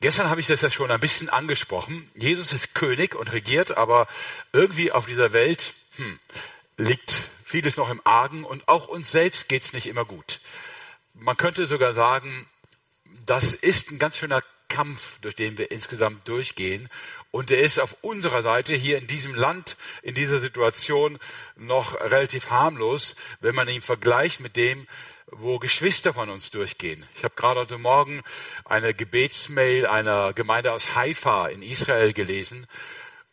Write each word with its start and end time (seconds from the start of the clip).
Gestern 0.00 0.30
habe 0.30 0.40
ich 0.40 0.46
das 0.46 0.60
ja 0.60 0.70
schon 0.70 0.92
ein 0.92 1.00
bisschen 1.00 1.28
angesprochen. 1.28 2.08
Jesus 2.14 2.52
ist 2.52 2.74
König 2.74 3.16
und 3.16 3.32
regiert, 3.32 3.76
aber 3.76 4.06
irgendwie 4.52 4.92
auf 4.92 5.06
dieser 5.06 5.32
Welt 5.32 5.74
hm, 5.96 6.20
liegt 6.76 7.16
vieles 7.44 7.76
noch 7.76 7.90
im 7.90 8.00
Argen 8.04 8.44
und 8.44 8.68
auch 8.68 8.86
uns 8.86 9.10
selbst 9.10 9.48
geht 9.48 9.62
es 9.62 9.72
nicht 9.72 9.86
immer 9.86 10.04
gut. 10.04 10.40
Man 11.14 11.36
könnte 11.36 11.66
sogar 11.66 11.94
sagen, 11.94 12.46
das 13.26 13.54
ist 13.54 13.90
ein 13.90 13.98
ganz 13.98 14.16
schöner 14.16 14.42
Kampf, 14.68 15.18
durch 15.20 15.34
den 15.34 15.58
wir 15.58 15.72
insgesamt 15.72 16.28
durchgehen. 16.28 16.88
Und 17.32 17.50
der 17.50 17.60
ist 17.60 17.80
auf 17.80 17.96
unserer 18.00 18.42
Seite 18.42 18.74
hier 18.74 18.98
in 18.98 19.08
diesem 19.08 19.34
Land, 19.34 19.76
in 20.02 20.14
dieser 20.14 20.38
Situation 20.38 21.18
noch 21.56 22.00
relativ 22.00 22.50
harmlos, 22.50 23.16
wenn 23.40 23.54
man 23.54 23.68
ihn 23.68 23.80
vergleicht 23.80 24.38
mit 24.38 24.56
dem, 24.56 24.86
wo 25.32 25.58
Geschwister 25.58 26.14
von 26.14 26.30
uns 26.30 26.50
durchgehen. 26.50 27.06
Ich 27.14 27.24
habe 27.24 27.34
gerade 27.34 27.60
heute 27.60 27.78
Morgen 27.78 28.22
eine 28.64 28.94
Gebetsmail 28.94 29.86
einer 29.86 30.32
Gemeinde 30.32 30.72
aus 30.72 30.94
Haifa 30.94 31.48
in 31.48 31.62
Israel 31.62 32.12
gelesen 32.12 32.66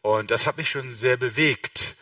und 0.01 0.31
das 0.31 0.45
hat 0.45 0.57
mich 0.57 0.69
schon 0.69 0.91
sehr 0.91 1.17
bewegt. 1.17 1.95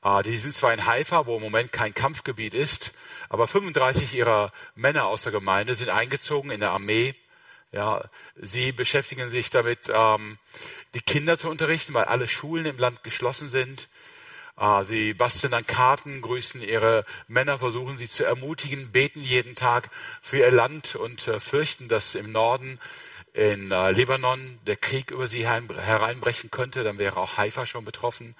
Ah, 0.00 0.22
die 0.22 0.36
sind 0.36 0.54
zwar 0.54 0.72
in 0.72 0.86
Haifa, 0.86 1.26
wo 1.26 1.36
im 1.36 1.42
Moment 1.42 1.72
kein 1.72 1.94
Kampfgebiet 1.94 2.54
ist, 2.54 2.92
aber 3.28 3.48
35 3.48 4.14
ihrer 4.14 4.52
Männer 4.74 5.06
aus 5.06 5.22
der 5.22 5.32
Gemeinde 5.32 5.74
sind 5.74 5.88
eingezogen 5.90 6.50
in 6.50 6.60
der 6.60 6.70
Armee. 6.70 7.14
Ja, 7.72 8.08
sie 8.36 8.72
beschäftigen 8.72 9.28
sich 9.28 9.50
damit, 9.50 9.90
ähm, 9.92 10.38
die 10.94 11.00
Kinder 11.00 11.36
zu 11.36 11.48
unterrichten, 11.48 11.94
weil 11.94 12.04
alle 12.04 12.28
Schulen 12.28 12.66
im 12.66 12.78
Land 12.78 13.02
geschlossen 13.02 13.48
sind. 13.48 13.88
Ah, 14.58 14.84
sie 14.84 15.12
basteln 15.12 15.52
an 15.52 15.66
Karten, 15.66 16.22
grüßen 16.22 16.62
ihre 16.62 17.04
Männer, 17.28 17.58
versuchen 17.58 17.98
sie 17.98 18.08
zu 18.08 18.24
ermutigen, 18.24 18.90
beten 18.90 19.20
jeden 19.20 19.54
Tag 19.54 19.90
für 20.22 20.38
ihr 20.38 20.50
Land 20.50 20.96
und 20.96 21.28
äh, 21.28 21.40
fürchten, 21.40 21.88
dass 21.88 22.14
im 22.14 22.32
Norden 22.32 22.80
in 23.34 23.70
äh, 23.70 23.90
Libanon 23.90 24.58
der 24.66 24.76
Krieg 24.76 25.10
über 25.10 25.28
sie 25.28 25.46
hereinbrechen 25.46 26.50
könnte. 26.50 26.84
Dann 26.84 26.98
wäre 26.98 27.18
auch 27.18 27.36
Haifa 27.36 27.66
schon 27.66 27.84
betroffen. 27.84 28.34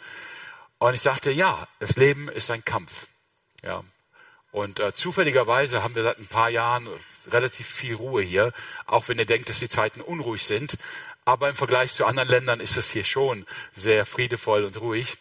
Und 0.78 0.94
ich 0.94 1.02
dachte, 1.02 1.30
ja, 1.30 1.68
das 1.80 1.96
Leben 1.96 2.30
ist 2.30 2.50
ein 2.50 2.64
Kampf. 2.64 3.08
Ja. 3.62 3.84
Und 4.52 4.80
äh, 4.80 4.94
zufälligerweise 4.94 5.82
haben 5.82 5.94
wir 5.94 6.02
seit 6.02 6.18
ein 6.18 6.28
paar 6.28 6.48
Jahren 6.48 6.88
relativ 7.26 7.66
viel 7.66 7.94
Ruhe 7.94 8.22
hier, 8.22 8.54
auch 8.86 9.08
wenn 9.08 9.18
ihr 9.18 9.26
denkt, 9.26 9.50
dass 9.50 9.58
die 9.58 9.68
Zeiten 9.68 10.00
unruhig 10.00 10.44
sind. 10.44 10.78
Aber 11.26 11.50
im 11.50 11.56
Vergleich 11.56 11.92
zu 11.92 12.06
anderen 12.06 12.30
Ländern 12.30 12.60
ist 12.60 12.78
es 12.78 12.88
hier 12.88 13.04
schon 13.04 13.44
sehr 13.74 14.06
friedevoll 14.06 14.64
und 14.64 14.80
ruhig. 14.80 15.18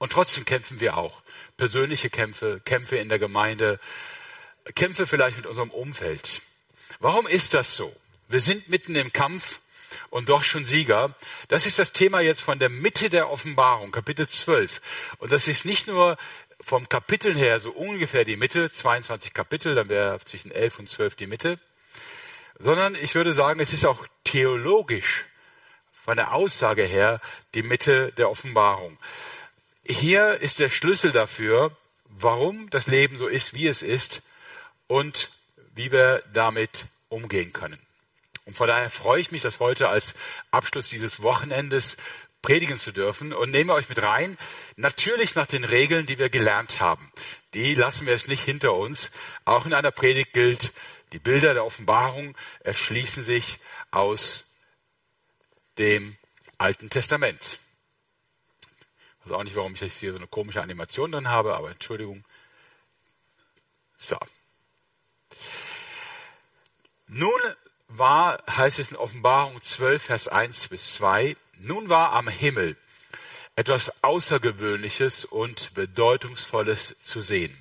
Und 0.00 0.12
trotzdem 0.12 0.46
kämpfen 0.46 0.80
wir 0.80 0.96
auch. 0.96 1.22
Persönliche 1.58 2.08
Kämpfe, 2.08 2.62
Kämpfe 2.64 2.96
in 2.96 3.10
der 3.10 3.18
Gemeinde, 3.18 3.78
Kämpfe 4.74 5.06
vielleicht 5.06 5.36
mit 5.36 5.44
unserem 5.44 5.70
Umfeld. 5.70 6.40
Warum 7.00 7.28
ist 7.28 7.52
das 7.52 7.76
so? 7.76 7.94
Wir 8.26 8.40
sind 8.40 8.70
mitten 8.70 8.94
im 8.94 9.12
Kampf 9.12 9.60
und 10.08 10.30
doch 10.30 10.42
schon 10.42 10.64
Sieger. 10.64 11.14
Das 11.48 11.66
ist 11.66 11.78
das 11.78 11.92
Thema 11.92 12.20
jetzt 12.20 12.40
von 12.40 12.58
der 12.58 12.70
Mitte 12.70 13.10
der 13.10 13.30
Offenbarung, 13.30 13.92
Kapitel 13.92 14.26
12. 14.26 14.80
Und 15.18 15.32
das 15.32 15.48
ist 15.48 15.66
nicht 15.66 15.86
nur 15.86 16.16
vom 16.62 16.88
Kapitel 16.88 17.36
her 17.36 17.60
so 17.60 17.70
ungefähr 17.70 18.24
die 18.24 18.38
Mitte, 18.38 18.72
22 18.72 19.34
Kapitel, 19.34 19.74
dann 19.74 19.90
wäre 19.90 20.18
zwischen 20.20 20.50
11 20.50 20.78
und 20.78 20.88
12 20.88 21.14
die 21.16 21.26
Mitte, 21.26 21.58
sondern 22.58 22.94
ich 22.94 23.14
würde 23.14 23.34
sagen, 23.34 23.60
es 23.60 23.74
ist 23.74 23.84
auch 23.84 24.06
theologisch 24.24 25.26
von 25.92 26.16
der 26.16 26.32
Aussage 26.32 26.84
her 26.84 27.20
die 27.52 27.62
Mitte 27.62 28.12
der 28.12 28.30
Offenbarung 28.30 28.96
hier 29.86 30.40
ist 30.40 30.60
der 30.60 30.70
Schlüssel 30.70 31.12
dafür, 31.12 31.76
warum 32.04 32.70
das 32.70 32.86
Leben 32.86 33.16
so 33.16 33.26
ist, 33.26 33.54
wie 33.54 33.66
es 33.66 33.82
ist 33.82 34.22
und 34.86 35.30
wie 35.74 35.92
wir 35.92 36.22
damit 36.32 36.86
umgehen 37.08 37.52
können. 37.52 37.78
Und 38.44 38.56
von 38.56 38.68
daher 38.68 38.90
freue 38.90 39.20
ich 39.20 39.30
mich, 39.30 39.42
das 39.42 39.60
heute 39.60 39.88
als 39.88 40.14
Abschluss 40.50 40.88
dieses 40.88 41.22
Wochenendes 41.22 41.96
predigen 42.42 42.78
zu 42.78 42.92
dürfen 42.92 43.32
und 43.32 43.50
nehme 43.50 43.74
euch 43.74 43.88
mit 43.88 44.02
rein, 44.02 44.38
natürlich 44.76 45.34
nach 45.34 45.46
den 45.46 45.64
Regeln, 45.64 46.06
die 46.06 46.18
wir 46.18 46.30
gelernt 46.30 46.80
haben. 46.80 47.12
Die 47.54 47.74
lassen 47.74 48.06
wir 48.06 48.12
jetzt 48.12 48.28
nicht 48.28 48.44
hinter 48.44 48.74
uns. 48.74 49.10
Auch 49.44 49.66
in 49.66 49.74
einer 49.74 49.90
Predigt 49.90 50.32
gilt, 50.32 50.72
die 51.12 51.18
Bilder 51.18 51.54
der 51.54 51.64
Offenbarung 51.64 52.36
erschließen 52.60 53.22
sich 53.22 53.58
aus 53.90 54.46
dem 55.78 56.16
Alten 56.58 56.90
Testament. 56.90 57.58
Weiß 59.24 59.32
auch 59.32 59.44
nicht, 59.44 59.56
warum 59.56 59.74
ich 59.74 59.80
jetzt 59.80 59.98
hier 59.98 60.12
so 60.12 60.18
eine 60.18 60.26
komische 60.26 60.62
Animation 60.62 61.12
drin 61.12 61.28
habe, 61.28 61.54
aber 61.54 61.70
Entschuldigung. 61.70 62.24
So. 63.98 64.16
Nun 67.06 67.40
war, 67.88 68.42
heißt 68.48 68.78
es 68.78 68.92
in 68.92 68.96
Offenbarung 68.96 69.60
12, 69.60 70.02
Vers 70.02 70.28
1 70.28 70.68
bis 70.68 70.94
2, 70.94 71.36
nun 71.58 71.88
war 71.88 72.12
am 72.12 72.28
Himmel 72.28 72.76
etwas 73.56 74.02
Außergewöhnliches 74.02 75.26
und 75.26 75.74
Bedeutungsvolles 75.74 76.96
zu 77.02 77.20
sehen. 77.20 77.60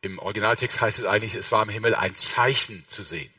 Im 0.00 0.18
Originaltext 0.18 0.80
heißt 0.80 0.98
es 0.98 1.04
eigentlich, 1.04 1.34
es 1.34 1.52
war 1.52 1.62
am 1.62 1.68
Himmel 1.68 1.94
ein 1.94 2.16
Zeichen 2.16 2.84
zu 2.88 3.04
sehen. 3.04 3.32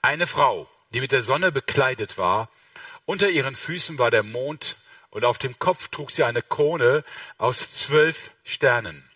Eine 0.00 0.26
Frau, 0.26 0.70
die 0.94 1.00
mit 1.00 1.12
der 1.12 1.22
Sonne 1.22 1.52
bekleidet 1.52 2.16
war, 2.16 2.48
unter 3.04 3.28
ihren 3.28 3.54
Füßen 3.54 3.98
war 3.98 4.10
der 4.10 4.22
Mond 4.22 4.76
und 5.12 5.24
auf 5.24 5.38
dem 5.38 5.58
Kopf 5.58 5.88
trug 5.88 6.10
sie 6.10 6.24
eine 6.24 6.42
Krone 6.42 7.04
aus 7.38 7.70
zwölf 7.72 8.32
Sternen. 8.44 9.08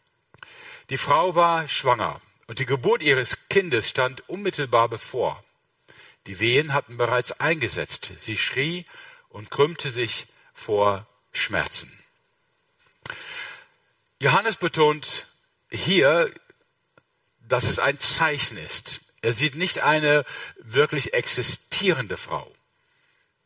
Die 0.91 0.99
Frau 0.99 1.34
war 1.34 1.67
schwanger 1.67 2.21
und 2.47 2.61
die 2.61 2.67
Geburt 2.67 3.03
ihres 3.03 3.49
Kindes 3.49 3.89
stand 3.89 4.29
unmittelbar 4.29 4.89
bevor. 4.89 5.43
Die 6.27 6.39
Wehen 6.39 6.73
hatten 6.75 6.97
bereits 6.97 7.33
eingesetzt. 7.33 8.12
Sie 8.19 8.37
schrie 8.37 8.85
und 9.31 9.51
krümmte 9.51 9.91
sich 9.91 10.27
vor 10.53 11.06
Schmerzen. 11.33 11.91
Johannes 14.21 14.56
betont 14.56 15.27
hier, 15.71 16.33
dass 17.41 17.65
es 17.65 17.79
ein 17.79 17.99
Zeichen 17.99 18.59
ist. 18.59 19.01
Er 19.23 19.33
sieht 19.33 19.55
nicht 19.55 19.81
eine 19.81 20.25
wirklich 20.59 21.15
existierende 21.15 22.17
Frau. 22.17 22.56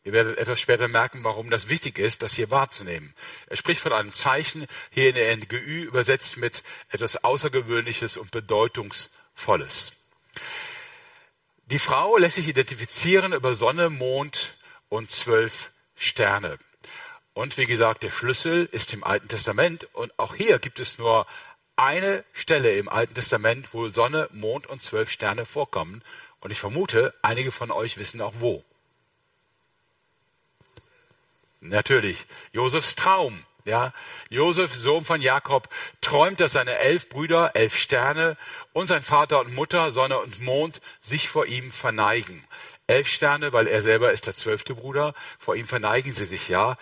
Ihr 0.03 0.13
werdet 0.13 0.37
etwas 0.39 0.59
später 0.59 0.87
merken, 0.87 1.23
warum 1.23 1.51
das 1.51 1.69
wichtig 1.69 1.99
ist, 1.99 2.23
das 2.23 2.33
hier 2.33 2.49
wahrzunehmen. 2.49 3.13
Er 3.47 3.55
spricht 3.55 3.81
von 3.81 3.93
einem 3.93 4.11
Zeichen, 4.11 4.65
hier 4.89 5.09
in 5.09 5.15
der 5.15 5.35
NGÜ 5.37 5.83
übersetzt 5.83 6.37
mit 6.37 6.63
etwas 6.89 7.23
Außergewöhnliches 7.23 8.17
und 8.17 8.31
Bedeutungsvolles. 8.31 9.93
Die 11.65 11.79
Frau 11.79 12.17
lässt 12.17 12.35
sich 12.35 12.47
identifizieren 12.47 13.31
über 13.33 13.53
Sonne, 13.53 13.89
Mond 13.89 14.55
und 14.89 15.11
zwölf 15.11 15.71
Sterne. 15.95 16.57
Und 17.33 17.57
wie 17.57 17.67
gesagt, 17.67 18.03
der 18.03 18.11
Schlüssel 18.11 18.67
ist 18.71 18.93
im 18.93 19.03
Alten 19.03 19.27
Testament. 19.27 19.87
Und 19.93 20.17
auch 20.17 20.35
hier 20.35 20.59
gibt 20.59 20.79
es 20.79 20.97
nur 20.97 21.27
eine 21.75 22.25
Stelle 22.33 22.75
im 22.75 22.89
Alten 22.89 23.13
Testament, 23.13 23.73
wo 23.73 23.87
Sonne, 23.89 24.27
Mond 24.33 24.67
und 24.67 24.83
zwölf 24.83 25.09
Sterne 25.09 25.45
vorkommen. 25.45 26.03
Und 26.39 26.51
ich 26.51 26.59
vermute, 26.59 27.13
einige 27.21 27.51
von 27.51 27.71
euch 27.71 27.97
wissen 27.97 28.19
auch 28.19 28.33
wo. 28.39 28.65
Natürlich, 31.61 32.25
Josefs 32.51 32.95
Traum. 32.95 33.45
Ja, 33.63 33.93
Josef, 34.31 34.73
Sohn 34.73 35.05
von 35.05 35.21
Jakob, 35.21 35.69
träumt, 36.01 36.39
dass 36.39 36.53
seine 36.53 36.79
elf 36.79 37.09
Brüder, 37.09 37.55
elf 37.55 37.77
Sterne 37.77 38.35
und 38.73 38.87
sein 38.87 39.03
Vater 39.03 39.39
und 39.39 39.53
Mutter, 39.53 39.91
Sonne 39.91 40.17
und 40.17 40.41
Mond 40.41 40.81
sich 40.99 41.29
vor 41.29 41.45
ihm 41.45 41.71
verneigen. 41.71 42.43
Elf 42.87 43.07
Sterne, 43.07 43.53
weil 43.53 43.67
er 43.67 43.83
selber 43.83 44.11
ist 44.11 44.25
der 44.25 44.35
zwölfte 44.35 44.73
Bruder, 44.73 45.13
vor 45.37 45.55
ihm 45.55 45.67
verneigen 45.67 46.11
sie 46.11 46.25
sich 46.25 46.49
ja. 46.49 46.75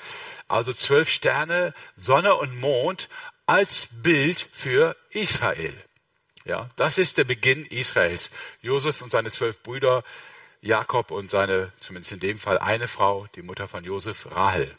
Also 0.47 0.71
zwölf 0.71 1.09
Sterne, 1.09 1.73
Sonne 1.97 2.35
und 2.35 2.57
Mond 2.61 3.09
als 3.45 3.89
Bild 4.01 4.47
für 4.49 4.95
Israel. 5.09 5.73
Ja, 6.45 6.69
das 6.77 6.97
ist 6.97 7.17
der 7.17 7.25
Beginn 7.25 7.65
Israels. 7.65 8.31
Josef 8.61 9.01
und 9.01 9.11
seine 9.11 9.31
zwölf 9.31 9.61
Brüder 9.61 10.03
Jakob 10.61 11.11
und 11.11 11.29
seine, 11.29 11.71
zumindest 11.79 12.11
in 12.11 12.19
dem 12.19 12.37
Fall 12.37 12.57
eine 12.57 12.87
Frau, 12.87 13.27
die 13.35 13.41
Mutter 13.41 13.67
von 13.67 13.83
Josef, 13.83 14.27
Rahel. 14.31 14.77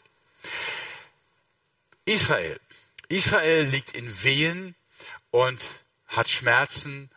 Israel. 2.05 2.59
Israel 3.07 3.63
liegt 3.63 3.91
in 3.91 4.23
Wehen 4.23 4.75
und 5.31 5.65
hat 6.07 6.29
Schmerzen 6.29 7.09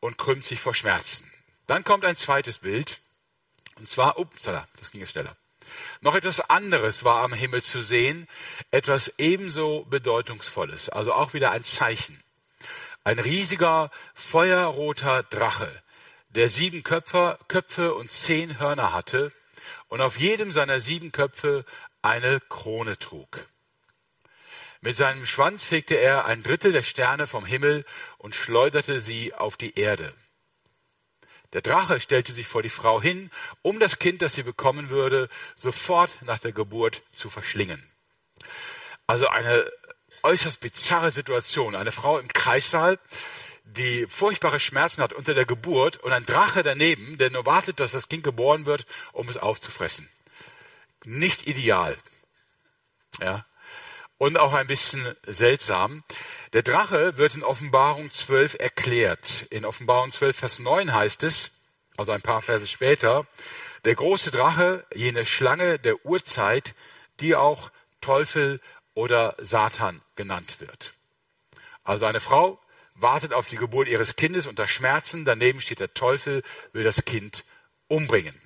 und 0.00 0.18
krümmt 0.18 0.44
sich 0.44 0.60
vor 0.60 0.74
Schmerzen. 0.74 1.30
Dann 1.66 1.84
kommt 1.84 2.04
ein 2.04 2.16
zweites 2.16 2.58
Bild, 2.58 2.98
und 3.76 3.88
zwar, 3.88 4.18
upsala, 4.18 4.66
das 4.78 4.90
ging 4.90 5.00
jetzt 5.00 5.12
schneller. 5.12 5.36
Noch 6.00 6.14
etwas 6.14 6.40
anderes 6.40 7.04
war 7.04 7.22
am 7.22 7.32
Himmel 7.32 7.62
zu 7.62 7.82
sehen, 7.82 8.28
etwas 8.70 9.12
ebenso 9.18 9.84
bedeutungsvolles, 9.84 10.88
also 10.88 11.12
auch 11.12 11.34
wieder 11.34 11.52
ein 11.52 11.64
Zeichen. 11.64 12.22
Ein 13.04 13.18
riesiger, 13.18 13.90
feuerroter 14.14 15.22
Drache, 15.24 15.82
der 16.34 16.48
sieben 16.48 16.82
Köpfe, 16.82 17.38
Köpfe 17.48 17.94
und 17.94 18.10
zehn 18.10 18.58
Hörner 18.58 18.92
hatte 18.92 19.32
und 19.88 20.00
auf 20.00 20.18
jedem 20.18 20.52
seiner 20.52 20.80
sieben 20.80 21.12
Köpfe 21.12 21.64
eine 22.02 22.40
Krone 22.40 22.98
trug. 22.98 23.46
Mit 24.80 24.96
seinem 24.96 25.26
Schwanz 25.26 25.64
fegte 25.64 25.94
er 25.94 26.24
ein 26.24 26.42
Drittel 26.42 26.72
der 26.72 26.82
Sterne 26.82 27.26
vom 27.26 27.46
Himmel 27.46 27.84
und 28.18 28.34
schleuderte 28.34 29.00
sie 29.00 29.32
auf 29.32 29.56
die 29.56 29.78
Erde. 29.78 30.12
Der 31.52 31.60
Drache 31.60 32.00
stellte 32.00 32.32
sich 32.32 32.48
vor 32.48 32.62
die 32.62 32.70
Frau 32.70 33.00
hin, 33.00 33.30
um 33.60 33.78
das 33.78 33.98
Kind, 33.98 34.22
das 34.22 34.34
sie 34.34 34.42
bekommen 34.42 34.88
würde, 34.88 35.28
sofort 35.54 36.18
nach 36.22 36.38
der 36.38 36.52
Geburt 36.52 37.02
zu 37.12 37.28
verschlingen. 37.28 37.86
Also 39.06 39.28
eine 39.28 39.70
äußerst 40.22 40.60
bizarre 40.60 41.10
Situation. 41.10 41.74
Eine 41.74 41.92
Frau 41.92 42.18
im 42.18 42.28
Kreissaal, 42.28 42.98
die 43.64 44.06
furchtbare 44.06 44.60
Schmerzen 44.60 45.02
hat 45.02 45.12
unter 45.12 45.34
der 45.34 45.46
Geburt 45.46 45.96
und 45.98 46.12
ein 46.12 46.26
Drache 46.26 46.62
daneben, 46.62 47.18
der 47.18 47.30
nur 47.30 47.46
wartet, 47.46 47.80
dass 47.80 47.92
das 47.92 48.08
Kind 48.08 48.24
geboren 48.24 48.66
wird, 48.66 48.86
um 49.12 49.28
es 49.28 49.36
aufzufressen. 49.36 50.08
Nicht 51.04 51.46
ideal. 51.46 51.96
Ja. 53.20 53.46
Und 54.18 54.38
auch 54.38 54.52
ein 54.52 54.66
bisschen 54.66 55.16
seltsam. 55.26 56.04
Der 56.52 56.62
Drache 56.62 57.16
wird 57.16 57.34
in 57.34 57.42
Offenbarung 57.42 58.10
12 58.10 58.56
erklärt. 58.58 59.46
In 59.50 59.64
Offenbarung 59.64 60.10
12, 60.10 60.36
Vers 60.36 60.58
9 60.60 60.92
heißt 60.92 61.22
es, 61.24 61.50
also 61.96 62.12
ein 62.12 62.22
paar 62.22 62.42
Verse 62.42 62.66
später, 62.66 63.26
der 63.84 63.94
große 63.96 64.30
Drache, 64.30 64.86
jene 64.94 65.26
Schlange 65.26 65.78
der 65.78 66.06
Urzeit, 66.06 66.74
die 67.20 67.34
auch 67.34 67.70
Teufel 68.00 68.60
oder 68.94 69.34
Satan 69.38 70.02
genannt 70.14 70.60
wird. 70.60 70.92
Also 71.82 72.06
eine 72.06 72.20
Frau 72.20 72.60
wartet 73.02 73.34
auf 73.34 73.46
die 73.46 73.56
Geburt 73.56 73.88
ihres 73.88 74.16
Kindes 74.16 74.46
unter 74.46 74.68
Schmerzen, 74.68 75.24
daneben 75.24 75.60
steht 75.60 75.80
der 75.80 75.94
Teufel, 75.94 76.42
will 76.72 76.84
das 76.84 77.04
Kind 77.04 77.44
umbringen. 77.88 78.40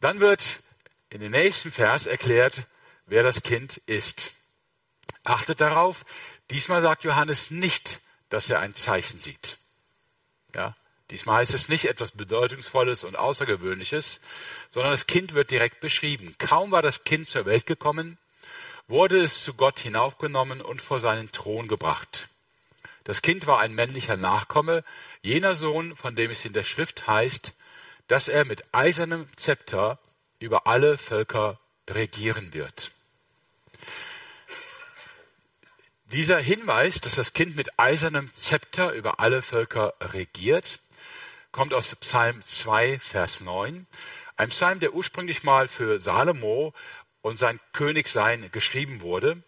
Dann 0.00 0.20
wird 0.20 0.60
in 1.08 1.20
dem 1.20 1.32
nächsten 1.32 1.70
Vers 1.70 2.06
erklärt, 2.06 2.64
wer 3.06 3.22
das 3.22 3.42
Kind 3.42 3.78
ist. 3.86 4.32
Achtet 5.22 5.60
darauf, 5.60 6.04
diesmal 6.50 6.82
sagt 6.82 7.04
Johannes 7.04 7.50
nicht, 7.50 8.00
dass 8.28 8.50
er 8.50 8.60
ein 8.60 8.74
Zeichen 8.74 9.20
sieht. 9.20 9.58
Ja, 10.54 10.76
diesmal 11.10 11.36
heißt 11.36 11.54
es 11.54 11.68
nicht 11.68 11.86
etwas 11.86 12.12
Bedeutungsvolles 12.12 13.04
und 13.04 13.16
Außergewöhnliches, 13.16 14.20
sondern 14.68 14.92
das 14.92 15.06
Kind 15.06 15.34
wird 15.34 15.50
direkt 15.50 15.80
beschrieben. 15.80 16.34
Kaum 16.38 16.70
war 16.70 16.82
das 16.82 17.04
Kind 17.04 17.28
zur 17.28 17.46
Welt 17.46 17.66
gekommen, 17.66 18.18
wurde 18.86 19.22
es 19.22 19.42
zu 19.42 19.54
Gott 19.54 19.78
hinaufgenommen 19.78 20.60
und 20.60 20.82
vor 20.82 21.00
seinen 21.00 21.32
Thron 21.32 21.68
gebracht. 21.68 22.28
Das 23.04 23.20
Kind 23.22 23.46
war 23.46 23.60
ein 23.60 23.74
männlicher 23.74 24.16
Nachkomme, 24.16 24.82
jener 25.22 25.54
Sohn, 25.56 25.94
von 25.94 26.16
dem 26.16 26.30
es 26.30 26.44
in 26.44 26.54
der 26.54 26.64
Schrift 26.64 27.06
heißt, 27.06 27.54
dass 28.08 28.28
er 28.28 28.44
mit 28.44 28.62
eisernem 28.72 29.26
Zepter 29.36 29.98
über 30.38 30.66
alle 30.66 30.98
Völker 30.98 31.58
regieren 31.88 32.54
wird. 32.54 32.92
Dieser 36.12 36.38
Hinweis, 36.38 37.00
dass 37.00 37.16
das 37.16 37.32
Kind 37.32 37.56
mit 37.56 37.78
eisernem 37.78 38.32
Zepter 38.34 38.92
über 38.92 39.20
alle 39.20 39.42
Völker 39.42 39.94
regiert, 40.00 40.80
kommt 41.50 41.74
aus 41.74 41.94
Psalm 41.96 42.40
2, 42.40 42.98
Vers 43.00 43.40
9. 43.40 43.86
Ein 44.36 44.48
Psalm, 44.48 44.80
der 44.80 44.94
ursprünglich 44.94 45.42
mal 45.42 45.68
für 45.68 45.98
Salomo 46.00 46.72
und 47.22 47.38
sein 47.38 47.60
Königsein 47.72 48.50
geschrieben 48.50 49.02
wurde. 49.02 49.42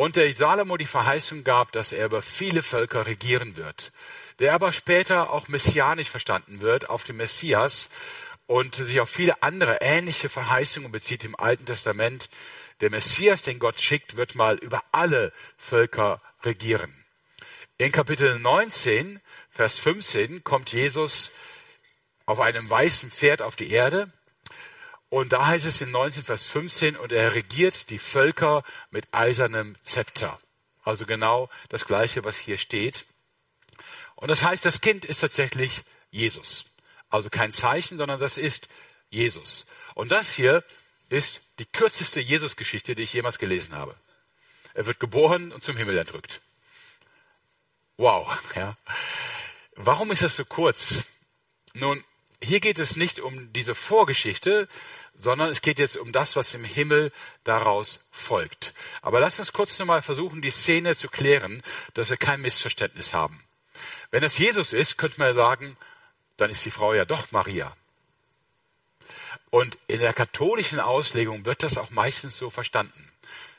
Und 0.00 0.16
der 0.16 0.34
Salomo 0.34 0.78
die 0.78 0.86
Verheißung 0.86 1.44
gab, 1.44 1.72
dass 1.72 1.92
er 1.92 2.06
über 2.06 2.22
viele 2.22 2.62
Völker 2.62 3.04
regieren 3.04 3.56
wird. 3.58 3.92
Der 4.38 4.54
aber 4.54 4.72
später 4.72 5.28
auch 5.28 5.48
messianisch 5.48 6.08
verstanden 6.08 6.62
wird 6.62 6.88
auf 6.88 7.04
den 7.04 7.18
Messias 7.18 7.90
und 8.46 8.76
sich 8.76 8.98
auf 9.00 9.10
viele 9.10 9.42
andere 9.42 9.82
ähnliche 9.82 10.30
Verheißungen 10.30 10.90
bezieht 10.90 11.22
im 11.26 11.38
Alten 11.38 11.66
Testament. 11.66 12.30
Der 12.80 12.88
Messias, 12.88 13.42
den 13.42 13.58
Gott 13.58 13.78
schickt, 13.78 14.16
wird 14.16 14.34
mal 14.34 14.56
über 14.56 14.82
alle 14.90 15.34
Völker 15.58 16.22
regieren. 16.44 17.04
In 17.76 17.92
Kapitel 17.92 18.38
19, 18.38 19.20
Vers 19.50 19.78
15 19.80 20.42
kommt 20.42 20.72
Jesus 20.72 21.30
auf 22.24 22.40
einem 22.40 22.70
weißen 22.70 23.10
Pferd 23.10 23.42
auf 23.42 23.54
die 23.54 23.70
Erde 23.70 24.10
und 25.10 25.32
da 25.32 25.48
heißt 25.48 25.66
es 25.66 25.80
in 25.80 25.90
19 25.90 26.22
Vers 26.22 26.44
15, 26.44 26.96
und 26.96 27.12
er 27.12 27.34
regiert 27.34 27.90
die 27.90 27.98
Völker 27.98 28.62
mit 28.90 29.12
eisernem 29.12 29.74
Zepter. 29.82 30.40
Also 30.84 31.04
genau 31.04 31.50
das 31.68 31.84
Gleiche, 31.84 32.24
was 32.24 32.38
hier 32.38 32.56
steht. 32.56 33.06
Und 34.14 34.28
das 34.28 34.44
heißt, 34.44 34.64
das 34.64 34.80
Kind 34.80 35.04
ist 35.04 35.18
tatsächlich 35.18 35.82
Jesus. 36.10 36.64
Also 37.08 37.28
kein 37.28 37.52
Zeichen, 37.52 37.98
sondern 37.98 38.20
das 38.20 38.38
ist 38.38 38.68
Jesus. 39.10 39.66
Und 39.94 40.12
das 40.12 40.32
hier 40.32 40.64
ist 41.08 41.40
die 41.58 41.66
kürzeste 41.66 42.20
Jesus-Geschichte, 42.20 42.94
die 42.94 43.02
ich 43.02 43.12
jemals 43.12 43.38
gelesen 43.38 43.74
habe. 43.74 43.96
Er 44.74 44.86
wird 44.86 45.00
geboren 45.00 45.50
und 45.50 45.64
zum 45.64 45.76
Himmel 45.76 45.98
entrückt. 45.98 46.40
Wow, 47.96 48.40
ja. 48.54 48.76
Warum 49.74 50.12
ist 50.12 50.22
das 50.22 50.36
so 50.36 50.44
kurz? 50.44 51.04
Nun, 51.74 52.04
hier 52.42 52.60
geht 52.60 52.78
es 52.78 52.96
nicht 52.96 53.20
um 53.20 53.52
diese 53.52 53.74
Vorgeschichte, 53.74 54.68
sondern 55.14 55.50
es 55.50 55.60
geht 55.60 55.78
jetzt 55.78 55.96
um 55.96 56.12
das, 56.12 56.36
was 56.36 56.54
im 56.54 56.64
Himmel 56.64 57.12
daraus 57.44 58.00
folgt. 58.10 58.72
Aber 59.02 59.20
lass 59.20 59.38
uns 59.38 59.52
kurz 59.52 59.78
nochmal 59.78 60.02
versuchen, 60.02 60.40
die 60.40 60.50
Szene 60.50 60.96
zu 60.96 61.08
klären, 61.08 61.62
dass 61.94 62.08
wir 62.08 62.16
kein 62.16 62.40
Missverständnis 62.40 63.12
haben. 63.12 63.44
Wenn 64.10 64.24
es 64.24 64.38
Jesus 64.38 64.72
ist, 64.72 64.96
könnte 64.96 65.18
man 65.18 65.28
ja 65.28 65.34
sagen, 65.34 65.76
dann 66.36 66.50
ist 66.50 66.64
die 66.64 66.70
Frau 66.70 66.94
ja 66.94 67.04
doch 67.04 67.30
Maria. 67.32 67.76
Und 69.50 69.78
in 69.88 70.00
der 70.00 70.14
katholischen 70.14 70.80
Auslegung 70.80 71.44
wird 71.44 71.62
das 71.62 71.76
auch 71.76 71.90
meistens 71.90 72.38
so 72.38 72.50
verstanden. 72.50 73.10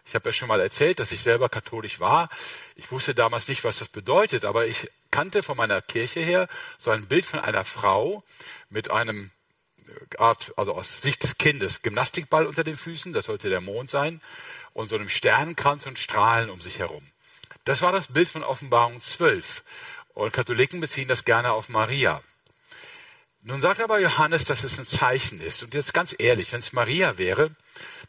Ich 0.05 0.15
habe 0.15 0.29
ja 0.29 0.33
schon 0.33 0.47
mal 0.47 0.59
erzählt, 0.59 0.99
dass 0.99 1.11
ich 1.11 1.21
selber 1.21 1.47
katholisch 1.47 1.99
war. 1.99 2.29
Ich 2.75 2.91
wusste 2.91 3.13
damals 3.13 3.47
nicht, 3.47 3.63
was 3.63 3.77
das 3.77 3.87
bedeutet, 3.87 4.45
aber 4.45 4.65
ich 4.65 4.89
kannte 5.11 5.43
von 5.43 5.57
meiner 5.57 5.81
Kirche 5.81 6.21
her 6.21 6.47
so 6.77 6.91
ein 6.91 7.07
Bild 7.07 7.25
von 7.25 7.39
einer 7.39 7.65
Frau 7.65 8.23
mit 8.71 8.89
einem 8.89 9.29
Art, 10.17 10.53
also 10.57 10.73
aus 10.73 11.01
Sicht 11.01 11.23
des 11.23 11.37
Kindes, 11.37 11.81
Gymnastikball 11.81 12.47
unter 12.47 12.63
den 12.63 12.77
Füßen, 12.77 13.13
das 13.13 13.25
sollte 13.25 13.49
der 13.49 13.61
Mond 13.61 13.89
sein, 13.89 14.21
und 14.73 14.87
so 14.87 14.95
einem 14.95 15.09
Sternenkranz 15.09 15.85
und 15.85 15.99
Strahlen 15.99 16.49
um 16.49 16.61
sich 16.61 16.79
herum. 16.79 17.05
Das 17.65 17.81
war 17.81 17.91
das 17.91 18.07
Bild 18.07 18.29
von 18.29 18.43
Offenbarung 18.43 19.01
12. 19.01 19.63
Und 20.13 20.33
Katholiken 20.33 20.79
beziehen 20.79 21.07
das 21.07 21.25
gerne 21.25 21.51
auf 21.51 21.69
Maria. 21.69 22.21
Nun 23.43 23.61
sagt 23.61 23.81
aber 23.81 23.99
Johannes, 23.99 24.45
dass 24.45 24.63
es 24.63 24.77
ein 24.79 24.85
Zeichen 24.85 25.41
ist. 25.41 25.63
Und 25.63 25.73
jetzt 25.73 25.93
ganz 25.93 26.15
ehrlich, 26.17 26.51
wenn 26.51 26.59
es 26.59 26.73
Maria 26.73 27.17
wäre, 27.17 27.55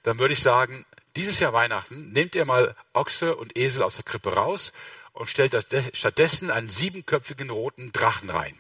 dann 0.03 0.19
würde 0.19 0.35
ich 0.35 0.43
sagen, 0.43 0.85
dieses 1.17 1.41
Jahr 1.41 1.53
Weihnachten 1.53 2.13
nehmt 2.13 2.35
ihr 2.35 2.45
mal 2.45 2.77
Ochse 2.93 3.37
und 3.37 3.57
Esel 3.57 3.83
aus 3.83 3.97
der 3.97 4.05
Krippe 4.05 4.35
raus 4.35 4.73
und 5.13 5.29
stellt 5.29 5.55
stattdessen 5.93 6.51
einen 6.51 6.69
siebenköpfigen 6.69 7.51
roten 7.51 7.93
Drachen 7.93 8.31
rein. 8.31 8.59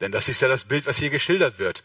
Denn 0.00 0.12
das 0.12 0.28
ist 0.28 0.40
ja 0.40 0.48
das 0.48 0.64
Bild, 0.64 0.86
was 0.86 0.98
hier 0.98 1.10
geschildert 1.10 1.58
wird. 1.58 1.82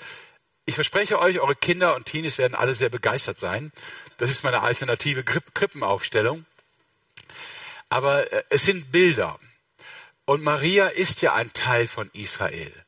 Ich 0.66 0.76
verspreche 0.76 1.20
euch, 1.20 1.40
eure 1.40 1.56
Kinder 1.56 1.96
und 1.96 2.06
Teenies 2.06 2.38
werden 2.38 2.56
alle 2.56 2.74
sehr 2.74 2.90
begeistert 2.90 3.40
sein. 3.40 3.72
Das 4.18 4.30
ist 4.30 4.44
meine 4.44 4.62
alternative 4.62 5.24
Krippenaufstellung. 5.24 6.46
Aber 7.90 8.32
äh, 8.32 8.44
es 8.50 8.64
sind 8.64 8.92
Bilder. 8.92 9.40
Und 10.26 10.44
Maria 10.44 10.88
ist 10.88 11.22
ja 11.22 11.36
ein 11.36 11.54
Teil 11.54 11.88
von 11.88 12.10
Israel 12.14 12.85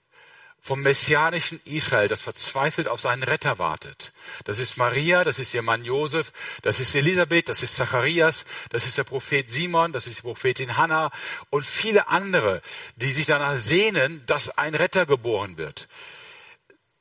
vom 0.68 0.82
messianischen 0.82 1.62
Israel, 1.64 2.10
das 2.10 2.22
verzweifelt 2.22 2.90
auf 2.90 3.00
seinen 3.00 3.24
Retter 3.24 3.58
wartet. 3.58 4.12
Das 4.44 4.60
ist 4.60 4.76
Maria, 4.76 5.24
das 5.24 5.40
ist 5.40 5.54
ihr 5.54 5.62
Mann 5.62 5.86
Josef, 5.86 6.34
das 6.62 6.82
ist 6.82 6.94
Elisabeth, 6.94 7.48
das 7.48 7.64
ist 7.64 7.78
Zacharias, 7.78 8.44
das 8.70 8.86
ist 8.86 8.98
der 8.98 9.06
Prophet 9.06 9.50
Simon, 9.50 9.94
das 9.94 10.08
ist 10.08 10.18
die 10.18 10.22
Prophetin 10.24 10.76
Hannah 10.76 11.10
und 11.52 11.66
viele 11.66 12.10
andere, 12.10 12.62
die 12.98 13.14
sich 13.14 13.26
danach 13.26 13.56
sehnen, 13.56 14.26
dass 14.26 14.58
ein 14.58 14.76
Retter 14.76 15.06
geboren 15.06 15.58
wird. 15.58 15.88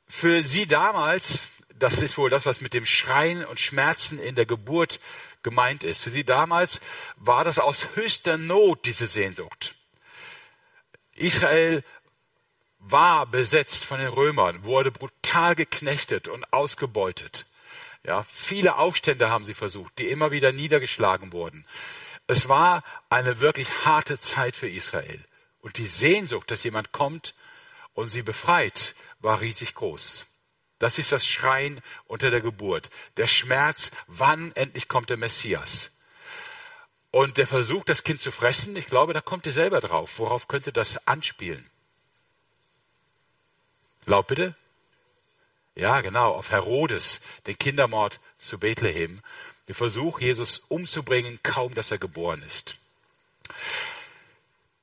Für 0.07 0.43
sie 0.43 0.65
damals, 0.65 1.49
das 1.75 2.01
ist 2.01 2.17
wohl 2.17 2.29
das, 2.29 2.45
was 2.45 2.61
mit 2.61 2.73
dem 2.73 2.85
Schreien 2.85 3.43
und 3.43 3.59
Schmerzen 3.59 4.17
in 4.17 4.35
der 4.35 4.45
Geburt 4.45 5.01
gemeint 5.43 5.83
ist. 5.83 6.03
Für 6.03 6.09
sie 6.09 6.23
damals 6.23 6.79
war 7.17 7.43
das 7.43 7.59
aus 7.59 7.89
höchster 7.95 8.37
Not 8.37 8.85
diese 8.85 9.07
Sehnsucht. 9.07 9.75
Israel 11.17 11.83
war 12.91 13.25
besetzt 13.25 13.85
von 13.85 13.99
den 13.99 14.09
Römern, 14.09 14.63
wurde 14.63 14.91
brutal 14.91 15.55
geknechtet 15.55 16.27
und 16.27 16.51
ausgebeutet. 16.53 17.45
Ja, 18.03 18.23
viele 18.23 18.77
Aufstände 18.77 19.29
haben 19.29 19.43
sie 19.43 19.53
versucht, 19.53 19.97
die 19.97 20.07
immer 20.07 20.31
wieder 20.31 20.51
niedergeschlagen 20.51 21.33
wurden. 21.33 21.65
Es 22.27 22.47
war 22.49 22.83
eine 23.09 23.39
wirklich 23.39 23.85
harte 23.85 24.19
Zeit 24.19 24.55
für 24.55 24.69
Israel. 24.69 25.23
Und 25.59 25.77
die 25.77 25.87
Sehnsucht, 25.87 26.51
dass 26.51 26.63
jemand 26.63 26.91
kommt 26.91 27.33
und 27.93 28.09
sie 28.09 28.21
befreit, 28.21 28.95
war 29.19 29.41
riesig 29.41 29.75
groß. 29.75 30.25
Das 30.79 30.99
ist 30.99 31.11
das 31.11 31.25
Schreien 31.25 31.81
unter 32.05 32.29
der 32.29 32.41
Geburt. 32.41 32.89
Der 33.17 33.27
Schmerz, 33.27 33.91
wann 34.05 34.51
endlich 34.55 34.87
kommt 34.87 35.09
der 35.09 35.17
Messias. 35.17 35.91
Und 37.11 37.37
der 37.37 37.47
Versuch, 37.47 37.83
das 37.83 38.03
Kind 38.03 38.19
zu 38.19 38.31
fressen, 38.31 38.75
ich 38.75 38.85
glaube, 38.85 39.13
da 39.13 39.21
kommt 39.21 39.45
ihr 39.45 39.51
selber 39.51 39.79
drauf. 39.79 40.19
Worauf 40.19 40.47
könnte 40.47 40.71
das 40.71 41.07
anspielen? 41.07 41.69
Laut 44.07 44.27
bitte? 44.27 44.55
Ja, 45.75 46.01
genau, 46.01 46.31
auf 46.33 46.49
Herodes, 46.49 47.21
den 47.45 47.57
Kindermord 47.57 48.19
zu 48.39 48.57
Bethlehem. 48.57 49.21
Der 49.67 49.75
Versuch, 49.75 50.19
Jesus 50.19 50.59
umzubringen, 50.69 51.39
kaum 51.43 51.75
dass 51.75 51.91
er 51.91 51.97
geboren 51.97 52.41
ist. 52.47 52.79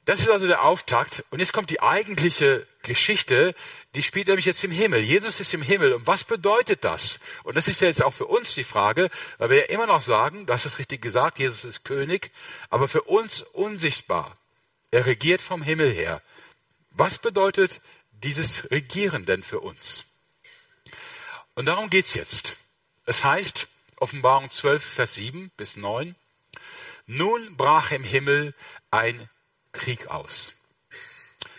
Das 0.05 0.21
ist 0.21 0.29
also 0.29 0.47
der 0.47 0.63
Auftakt. 0.63 1.25
Und 1.31 1.41
jetzt 1.41 1.55
kommt 1.55 1.71
die 1.71 1.81
eigentliche 1.81 2.67
Geschichte, 2.83 3.55
die 3.95 4.03
spielt 4.03 4.29
nämlich 4.29 4.45
jetzt 4.45 4.63
im 4.63 4.71
Himmel. 4.71 5.01
Jesus 5.01 5.41
ist 5.41 5.55
im 5.55 5.63
Himmel. 5.63 5.95
Und 5.95 6.07
was 6.07 6.25
bedeutet 6.25 6.85
das? 6.85 7.19
Und 7.45 7.57
das 7.57 7.67
ist 7.67 7.81
ja 7.81 7.89
jetzt 7.89 8.03
auch 8.03 8.13
für 8.13 8.27
uns 8.27 8.55
die 8.55 8.65
Frage, 8.65 9.09
weil 9.39 9.49
wir 9.49 9.57
ja 9.57 9.65
immer 9.65 9.87
noch 9.87 10.03
sagen, 10.03 10.45
du 10.45 10.53
hast 10.53 10.67
es 10.67 10.79
richtig 10.79 11.01
gesagt, 11.01 11.39
Jesus 11.39 11.65
ist 11.65 11.85
König, 11.85 12.31
aber 12.69 12.89
für 12.89 13.03
uns 13.03 13.41
unsichtbar. 13.41 14.35
Er 14.91 15.07
regiert 15.07 15.41
vom 15.41 15.63
Himmel 15.63 15.91
her. 15.91 16.21
Was 16.91 17.19
bedeutet 17.19 17.81
dieses 18.25 18.71
Regieren 18.71 19.27
denn 19.27 19.43
für 19.43 19.61
uns? 19.61 20.05
Und 21.55 21.67
darum 21.67 21.91
geht's 21.91 22.15
jetzt. 22.15 22.57
Es 23.07 23.23
heißt, 23.23 23.69
Offenbarung 23.97 24.51
12, 24.51 24.85
Vers 24.85 25.15
7 25.15 25.51
bis 25.57 25.77
9, 25.77 26.17
nun 27.07 27.57
brach 27.57 27.91
im 27.91 28.03
Himmel 28.03 28.55
ein 28.91 29.29
Krieg 29.73 30.09
aus. 30.09 30.55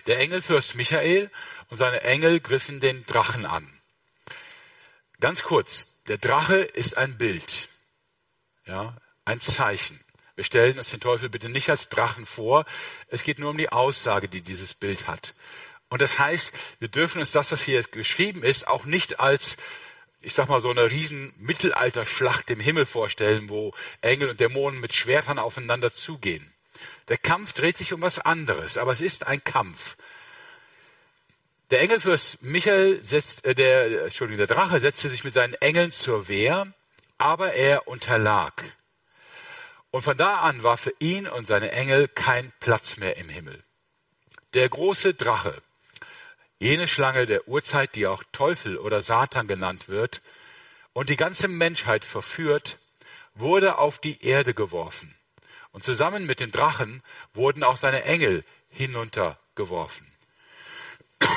Der 0.07 0.19
Engelfürst 0.19 0.75
Michael 0.75 1.31
und 1.69 1.77
seine 1.77 2.01
Engel 2.01 2.39
griffen 2.39 2.79
den 2.79 3.05
Drachen 3.05 3.45
an. 3.45 3.71
Ganz 5.19 5.43
kurz, 5.43 5.87
der 6.07 6.17
Drache 6.17 6.57
ist 6.57 6.97
ein 6.97 7.17
Bild, 7.17 7.69
ja, 8.65 8.95
ein 9.23 9.39
Zeichen. 9.39 9.99
Wir 10.35 10.43
stellen 10.43 10.77
uns 10.77 10.89
den 10.89 10.99
Teufel 10.99 11.29
bitte 11.29 11.47
nicht 11.47 11.69
als 11.69 11.87
Drachen 11.87 12.25
vor. 12.25 12.65
Es 13.07 13.23
geht 13.23 13.39
nur 13.39 13.51
um 13.51 13.57
die 13.57 13.69
Aussage, 13.69 14.27
die 14.27 14.41
dieses 14.41 14.73
Bild 14.73 15.07
hat. 15.07 15.33
Und 15.89 16.01
das 16.01 16.19
heißt, 16.19 16.53
wir 16.79 16.87
dürfen 16.87 17.19
uns 17.19 17.31
das, 17.31 17.51
was 17.51 17.63
hier 17.63 17.81
geschrieben 17.83 18.43
ist, 18.43 18.67
auch 18.67 18.85
nicht 18.85 19.19
als 19.19 19.57
ich 20.25 20.33
sag 20.33 20.49
mal, 20.49 20.59
so 20.59 20.71
eine 20.71 20.89
riesen 20.89 21.33
Mittelalterschlacht 21.37 22.49
im 22.49 22.59
Himmel 22.59 22.87
vorstellen, 22.87 23.47
wo 23.47 23.73
Engel 24.01 24.29
und 24.29 24.39
Dämonen 24.39 24.79
mit 24.81 24.93
Schwertern 24.93 25.37
aufeinander 25.37 25.93
zugehen. 25.93 26.51
Der 27.07 27.17
Kampf 27.17 27.53
dreht 27.53 27.77
sich 27.77 27.93
um 27.93 28.01
was 28.01 28.17
anderes, 28.17 28.79
aber 28.79 28.91
es 28.91 29.01
ist 29.01 29.27
ein 29.27 29.43
Kampf. 29.43 29.97
Der 31.69 31.81
Engelfürst 31.81 32.41
Michael 32.41 33.03
setzt, 33.03 33.45
äh, 33.45 33.53
der, 33.53 34.05
Entschuldigung, 34.05 34.45
der 34.45 34.55
Drache 34.55 34.79
setzte 34.79 35.09
sich 35.09 35.23
mit 35.23 35.33
seinen 35.33 35.53
Engeln 35.55 35.91
zur 35.91 36.27
Wehr, 36.27 36.73
aber 37.19 37.53
er 37.53 37.87
unterlag. 37.87 38.63
Und 39.91 40.01
von 40.01 40.17
da 40.17 40.39
an 40.39 40.63
war 40.63 40.77
für 40.77 40.93
ihn 40.99 41.27
und 41.27 41.45
seine 41.45 41.71
Engel 41.71 42.07
kein 42.07 42.51
Platz 42.59 42.97
mehr 42.97 43.17
im 43.17 43.29
Himmel. 43.29 43.63
Der 44.55 44.67
große 44.69 45.13
Drache, 45.13 45.61
jene 46.59 46.87
Schlange 46.87 47.25
der 47.25 47.47
Urzeit, 47.47 47.95
die 47.95 48.07
auch 48.07 48.23
Teufel 48.31 48.77
oder 48.77 49.01
Satan 49.01 49.47
genannt 49.47 49.89
wird, 49.89 50.21
und 50.93 51.09
die 51.09 51.17
ganze 51.17 51.47
Menschheit 51.47 52.05
verführt, 52.05 52.77
wurde 53.33 53.77
auf 53.77 53.99
die 53.99 54.23
Erde 54.25 54.53
geworfen. 54.53 55.13
Und 55.71 55.83
zusammen 55.83 56.25
mit 56.25 56.39
den 56.39 56.51
Drachen 56.51 57.03
wurden 57.33 57.63
auch 57.63 57.75
seine 57.75 58.03
Engel 58.03 58.45
hinuntergeworfen. 58.69 60.07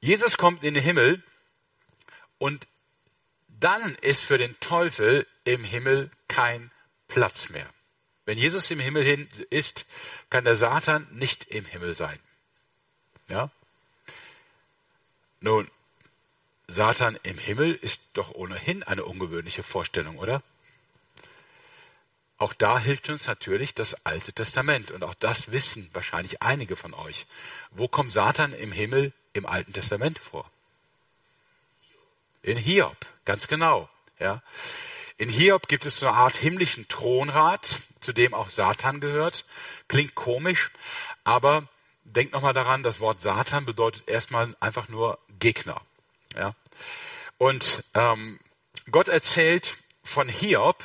Jesus 0.00 0.38
kommt 0.38 0.62
in 0.62 0.74
den 0.74 0.82
Himmel 0.82 1.22
und 2.38 2.68
dann 3.48 3.96
ist 3.96 4.24
für 4.24 4.38
den 4.38 4.58
Teufel 4.60 5.26
im 5.44 5.64
Himmel 5.64 6.10
kein 6.28 6.70
Platz 7.08 7.48
mehr. 7.48 7.68
Wenn 8.24 8.38
Jesus 8.38 8.70
im 8.70 8.78
Himmel 8.78 9.28
ist, 9.50 9.86
kann 10.30 10.44
der 10.44 10.56
Satan 10.56 11.08
nicht 11.10 11.44
im 11.44 11.64
Himmel 11.64 11.94
sein. 11.94 12.18
Ja? 13.28 13.50
Nun, 15.42 15.68
Satan 16.68 17.18
im 17.24 17.36
Himmel 17.36 17.74
ist 17.74 18.00
doch 18.12 18.30
ohnehin 18.32 18.84
eine 18.84 19.04
ungewöhnliche 19.04 19.64
Vorstellung, 19.64 20.18
oder? 20.18 20.40
Auch 22.38 22.52
da 22.54 22.78
hilft 22.78 23.08
uns 23.08 23.26
natürlich 23.26 23.74
das 23.74 24.06
Alte 24.06 24.32
Testament. 24.32 24.92
Und 24.92 25.02
auch 25.02 25.14
das 25.14 25.50
wissen 25.50 25.90
wahrscheinlich 25.92 26.42
einige 26.42 26.76
von 26.76 26.94
euch. 26.94 27.26
Wo 27.72 27.88
kommt 27.88 28.12
Satan 28.12 28.52
im 28.52 28.70
Himmel 28.70 29.12
im 29.32 29.44
Alten 29.44 29.72
Testament 29.72 30.20
vor? 30.20 30.48
In 32.42 32.56
Hiob, 32.56 32.96
ganz 33.24 33.48
genau. 33.48 33.88
Ja. 34.20 34.42
In 35.18 35.28
Hiob 35.28 35.66
gibt 35.66 35.86
es 35.86 35.98
so 35.98 36.06
eine 36.06 36.16
Art 36.16 36.36
himmlischen 36.36 36.86
Thronrat, 36.86 37.80
zu 38.00 38.12
dem 38.12 38.32
auch 38.32 38.48
Satan 38.48 39.00
gehört. 39.00 39.44
Klingt 39.88 40.14
komisch, 40.14 40.70
aber 41.24 41.68
denkt 42.04 42.32
nochmal 42.32 42.54
daran, 42.54 42.82
das 42.82 43.00
Wort 43.00 43.20
Satan 43.22 43.64
bedeutet 43.64 44.08
erstmal 44.08 44.56
einfach 44.60 44.88
nur 44.88 45.18
Gegner. 45.38 45.80
Ja? 46.36 46.54
Und 47.38 47.84
ähm, 47.94 48.38
Gott 48.90 49.08
erzählt 49.08 49.76
von 50.02 50.28
Hiob 50.28 50.82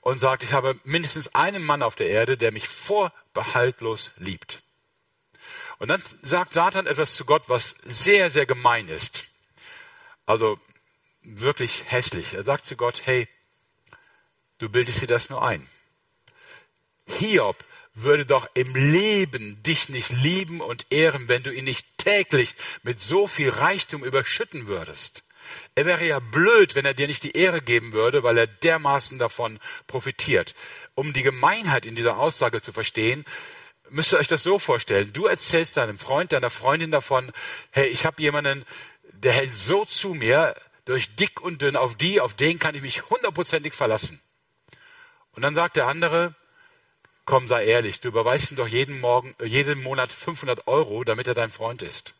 und 0.00 0.18
sagt, 0.18 0.42
ich 0.42 0.52
habe 0.52 0.78
mindestens 0.84 1.34
einen 1.34 1.62
Mann 1.62 1.82
auf 1.82 1.94
der 1.94 2.08
Erde, 2.08 2.36
der 2.36 2.52
mich 2.52 2.68
vorbehaltlos 2.68 4.12
liebt. 4.16 4.62
Und 5.78 5.88
dann 5.88 6.02
sagt 6.22 6.54
Satan 6.54 6.86
etwas 6.86 7.14
zu 7.14 7.24
Gott, 7.24 7.44
was 7.48 7.76
sehr, 7.84 8.30
sehr 8.30 8.46
gemein 8.46 8.88
ist. 8.88 9.26
Also 10.26 10.58
wirklich 11.22 11.90
hässlich. 11.90 12.34
Er 12.34 12.42
sagt 12.42 12.66
zu 12.66 12.76
Gott, 12.76 13.02
hey, 13.04 13.28
du 14.58 14.68
bildest 14.68 15.02
dir 15.02 15.06
das 15.06 15.30
nur 15.30 15.42
ein. 15.42 15.66
Hiob 17.06 17.62
würde 17.94 18.26
doch 18.26 18.48
im 18.54 18.74
Leben 18.74 19.62
dich 19.62 19.88
nicht 19.88 20.10
lieben 20.10 20.60
und 20.60 20.86
ehren, 20.90 21.28
wenn 21.28 21.42
du 21.42 21.52
ihn 21.52 21.64
nicht 21.64 21.86
täglich 21.96 22.54
mit 22.82 23.00
so 23.00 23.26
viel 23.26 23.50
Reichtum 23.50 24.04
überschütten 24.04 24.66
würdest. 24.66 25.22
Er 25.74 25.86
wäre 25.86 26.04
ja 26.06 26.18
blöd, 26.18 26.74
wenn 26.74 26.84
er 26.84 26.94
dir 26.94 27.06
nicht 27.06 27.22
die 27.22 27.36
Ehre 27.36 27.60
geben 27.60 27.92
würde, 27.92 28.22
weil 28.22 28.38
er 28.38 28.46
dermaßen 28.46 29.18
davon 29.18 29.60
profitiert. 29.86 30.54
Um 30.94 31.12
die 31.12 31.22
Gemeinheit 31.22 31.86
in 31.86 31.94
dieser 31.94 32.18
Aussage 32.18 32.62
zu 32.62 32.72
verstehen, 32.72 33.24
müsst 33.90 34.12
ihr 34.12 34.18
euch 34.18 34.28
das 34.28 34.42
so 34.42 34.58
vorstellen. 34.58 35.12
Du 35.12 35.26
erzählst 35.26 35.76
deinem 35.76 35.98
Freund, 35.98 36.32
deiner 36.32 36.50
Freundin 36.50 36.90
davon, 36.90 37.30
hey, 37.70 37.86
ich 37.86 38.06
habe 38.06 38.22
jemanden, 38.22 38.64
der 39.12 39.32
hält 39.32 39.54
so 39.54 39.84
zu 39.84 40.14
mir, 40.14 40.56
durch 40.84 41.14
dick 41.16 41.40
und 41.40 41.62
dünn, 41.62 41.76
auf 41.76 41.96
die, 41.96 42.20
auf 42.20 42.34
den 42.34 42.58
kann 42.58 42.74
ich 42.74 42.82
mich 42.82 43.08
hundertprozentig 43.08 43.74
verlassen. 43.74 44.20
Und 45.34 45.42
dann 45.42 45.54
sagt 45.54 45.76
der 45.76 45.86
andere, 45.86 46.34
Komm, 47.24 47.48
sei 47.48 47.64
ehrlich, 47.64 48.00
du 48.00 48.08
überweist 48.08 48.50
ihm 48.50 48.56
doch 48.56 48.68
jeden 48.68 49.00
Morgen, 49.00 49.34
äh, 49.38 49.46
jeden 49.46 49.82
Monat 49.82 50.12
500 50.12 50.66
Euro, 50.66 51.04
damit 51.04 51.26
er 51.26 51.34
dein 51.34 51.50
Freund 51.50 51.82
ist. 51.82 52.14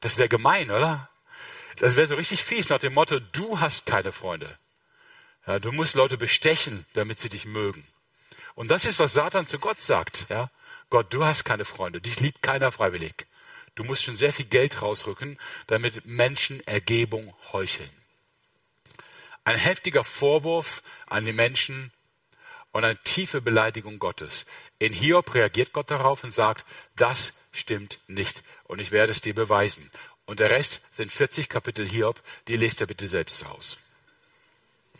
Das 0.00 0.18
wäre 0.18 0.28
gemein, 0.28 0.70
oder? 0.70 1.08
Das 1.76 1.96
wäre 1.96 2.08
so 2.08 2.16
richtig 2.16 2.42
fies 2.42 2.68
nach 2.70 2.78
dem 2.78 2.94
Motto, 2.94 3.20
du 3.20 3.60
hast 3.60 3.86
keine 3.86 4.10
Freunde. 4.10 4.58
Ja, 5.46 5.58
du 5.58 5.72
musst 5.72 5.94
Leute 5.94 6.18
bestechen, 6.18 6.84
damit 6.92 7.20
sie 7.20 7.28
dich 7.28 7.46
mögen. 7.46 7.86
Und 8.54 8.70
das 8.70 8.84
ist, 8.84 8.98
was 8.98 9.12
Satan 9.12 9.46
zu 9.46 9.60
Gott 9.60 9.80
sagt. 9.80 10.26
Ja? 10.28 10.50
Gott, 10.90 11.12
du 11.14 11.24
hast 11.24 11.44
keine 11.44 11.64
Freunde, 11.64 12.00
dich 12.00 12.18
liebt 12.18 12.42
keiner 12.42 12.72
freiwillig. 12.72 13.26
Du 13.76 13.84
musst 13.84 14.02
schon 14.02 14.16
sehr 14.16 14.32
viel 14.32 14.46
Geld 14.46 14.82
rausrücken, 14.82 15.38
damit 15.68 16.04
Menschen 16.04 16.66
Ergebung 16.66 17.32
heucheln. 17.52 17.90
Ein 19.44 19.56
heftiger 19.56 20.02
Vorwurf 20.02 20.82
an 21.06 21.24
die 21.24 21.32
Menschen, 21.32 21.92
und 22.72 22.84
eine 22.84 22.96
tiefe 23.02 23.40
Beleidigung 23.40 23.98
Gottes. 23.98 24.46
In 24.78 24.92
Hiob 24.92 25.34
reagiert 25.34 25.72
Gott 25.72 25.90
darauf 25.90 26.24
und 26.24 26.32
sagt, 26.32 26.64
das 26.96 27.32
stimmt 27.52 27.98
nicht 28.06 28.42
und 28.64 28.80
ich 28.80 28.90
werde 28.90 29.12
es 29.12 29.20
dir 29.20 29.34
beweisen. 29.34 29.90
Und 30.26 30.40
der 30.40 30.50
Rest 30.50 30.82
sind 30.90 31.10
40 31.10 31.48
Kapitel 31.48 31.88
Hiob, 31.88 32.22
die 32.48 32.56
lest 32.56 32.80
er 32.80 32.86
bitte 32.86 33.08
selbst 33.08 33.44
aus. 33.46 33.78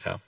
Ja. 0.04 0.20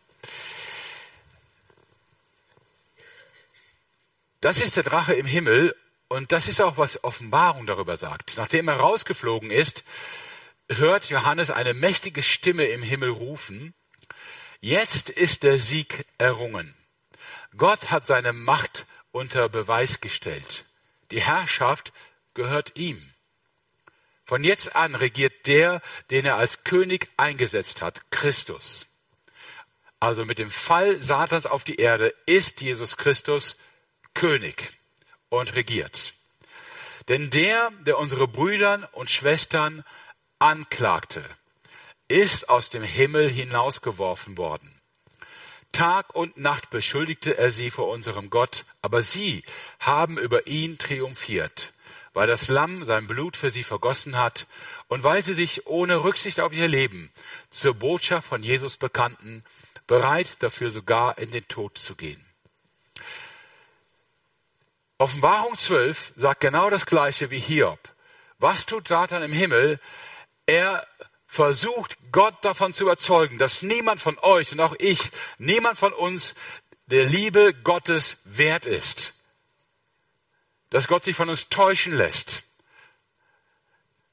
Das 4.41 4.59
ist 4.59 4.77
der 4.77 4.85
Drache 4.85 5.15
im 5.15 5.27
Himmel 5.27 5.75
und 6.09 6.33
das 6.33 6.49
ist 6.49 6.61
auch, 6.61 6.77
was 6.77 7.03
Offenbarung 7.05 7.67
darüber 7.67 7.97
sagt. 7.97 8.35
Nachdem 8.37 8.69
er 8.69 8.77
rausgeflogen 8.77 9.51
ist, 9.51 9.85
hört 10.69 11.09
Johannes 11.11 11.51
eine 11.51 11.75
mächtige 11.75 12.23
Stimme 12.23 12.67
im 12.67 12.83
Himmel 12.83 13.11
rufen, 13.11 13.75
jetzt 14.61 15.11
ist 15.11 15.43
der 15.43 15.59
Sieg 15.59 16.07
errungen. 16.19 16.75
Gott 17.57 17.91
hat 17.91 18.07
seine 18.07 18.33
Macht 18.33 18.87
unter 19.13 19.49
Beweis 19.49 20.01
gestellt. 20.01 20.65
Die 21.11 21.21
Herrschaft 21.21 21.93
gehört 22.35 22.77
ihm. 22.77 23.13
Von 24.25 24.45
jetzt 24.45 24.77
an 24.77 24.95
regiert 24.95 25.47
der, 25.47 25.83
den 26.11 26.25
er 26.25 26.37
als 26.37 26.63
König 26.63 27.09
eingesetzt 27.17 27.83
hat, 27.83 28.11
Christus. 28.13 28.87
Also 29.99 30.25
mit 30.25 30.39
dem 30.39 30.51
Fall 30.51 31.01
Satans 31.01 31.47
auf 31.47 31.65
die 31.65 31.77
Erde 31.77 32.15
ist 32.27 32.61
Jesus 32.61 32.97
Christus 32.97 33.57
König 34.15 34.79
und 35.29 35.55
regiert. 35.55 36.15
Denn 37.09 37.31
der, 37.31 37.71
der 37.81 37.99
unsere 37.99 38.29
Brüder 38.29 38.89
und 38.93 39.11
Schwestern 39.11 39.85
anklagte, 40.39 41.25
ist 42.09 42.49
aus 42.49 42.71
dem 42.71 42.83
Himmel 42.83 43.29
hinausgeworfen 43.29 44.39
worden. 44.39 44.80
Tag 45.73 46.15
und 46.15 46.37
Nacht 46.37 46.71
beschuldigte 46.71 47.39
er 47.39 47.51
sie 47.51 47.71
vor 47.71 47.89
unserem 47.89 48.31
Gott, 48.31 48.65
aber 48.83 49.03
sie 49.03 49.45
haben 49.79 50.19
über 50.19 50.47
ihn 50.47 50.79
triumphiert, 50.79 51.73
weil 52.13 52.27
das 52.27 52.49
Lamm 52.49 52.85
sein 52.85 53.07
Blut 53.07 53.37
für 53.37 53.51
sie 53.51 53.65
vergossen 53.65 54.17
hat 54.17 54.47
und 54.89 55.05
weil 55.05 55.23
sie 55.23 55.35
sich 55.35 55.67
ohne 55.67 56.05
Rücksicht 56.05 56.41
auf 56.41 56.53
ihr 56.53 56.69
Leben 56.69 57.11
zur 57.51 57.75
Botschaft 57.75 58.27
von 58.29 58.43
Jesus 58.43 58.77
bekannten, 58.77 59.45
bereit 59.87 60.43
dafür 60.43 60.71
sogar 60.71 61.19
in 61.19 61.31
den 61.31 61.47
Tod 61.49 61.79
zu 61.79 61.97
gehen. 61.97 62.25
Offenbarung 64.99 65.57
12 65.57 66.13
sagt 66.17 66.41
genau 66.41 66.69
das 66.69 66.85
Gleiche 66.85 67.31
wie 67.31 67.39
Hiob. 67.39 67.79
Was 68.39 68.67
tut 68.67 68.87
Satan 68.87 69.23
im 69.23 69.33
Himmel? 69.33 69.81
Er 70.47 70.87
versucht, 71.31 71.97
Gott 72.11 72.45
davon 72.45 72.75
zu 72.75 72.83
überzeugen, 72.83 73.39
dass 73.39 73.63
niemand 73.63 74.01
von 74.01 74.19
euch 74.19 74.51
und 74.51 74.59
auch 74.59 74.75
ich, 74.81 75.13
niemand 75.39 75.79
von 75.79 75.93
uns 75.93 76.35
der 76.87 77.05
Liebe 77.05 77.55
Gottes 77.55 78.19
wert 78.25 78.67
ist. 78.67 79.15
Dass 80.71 80.89
Gott 80.89 81.05
sich 81.05 81.15
von 81.15 81.29
uns 81.29 81.49
täuschen 81.49 81.97
lässt. 81.97 82.43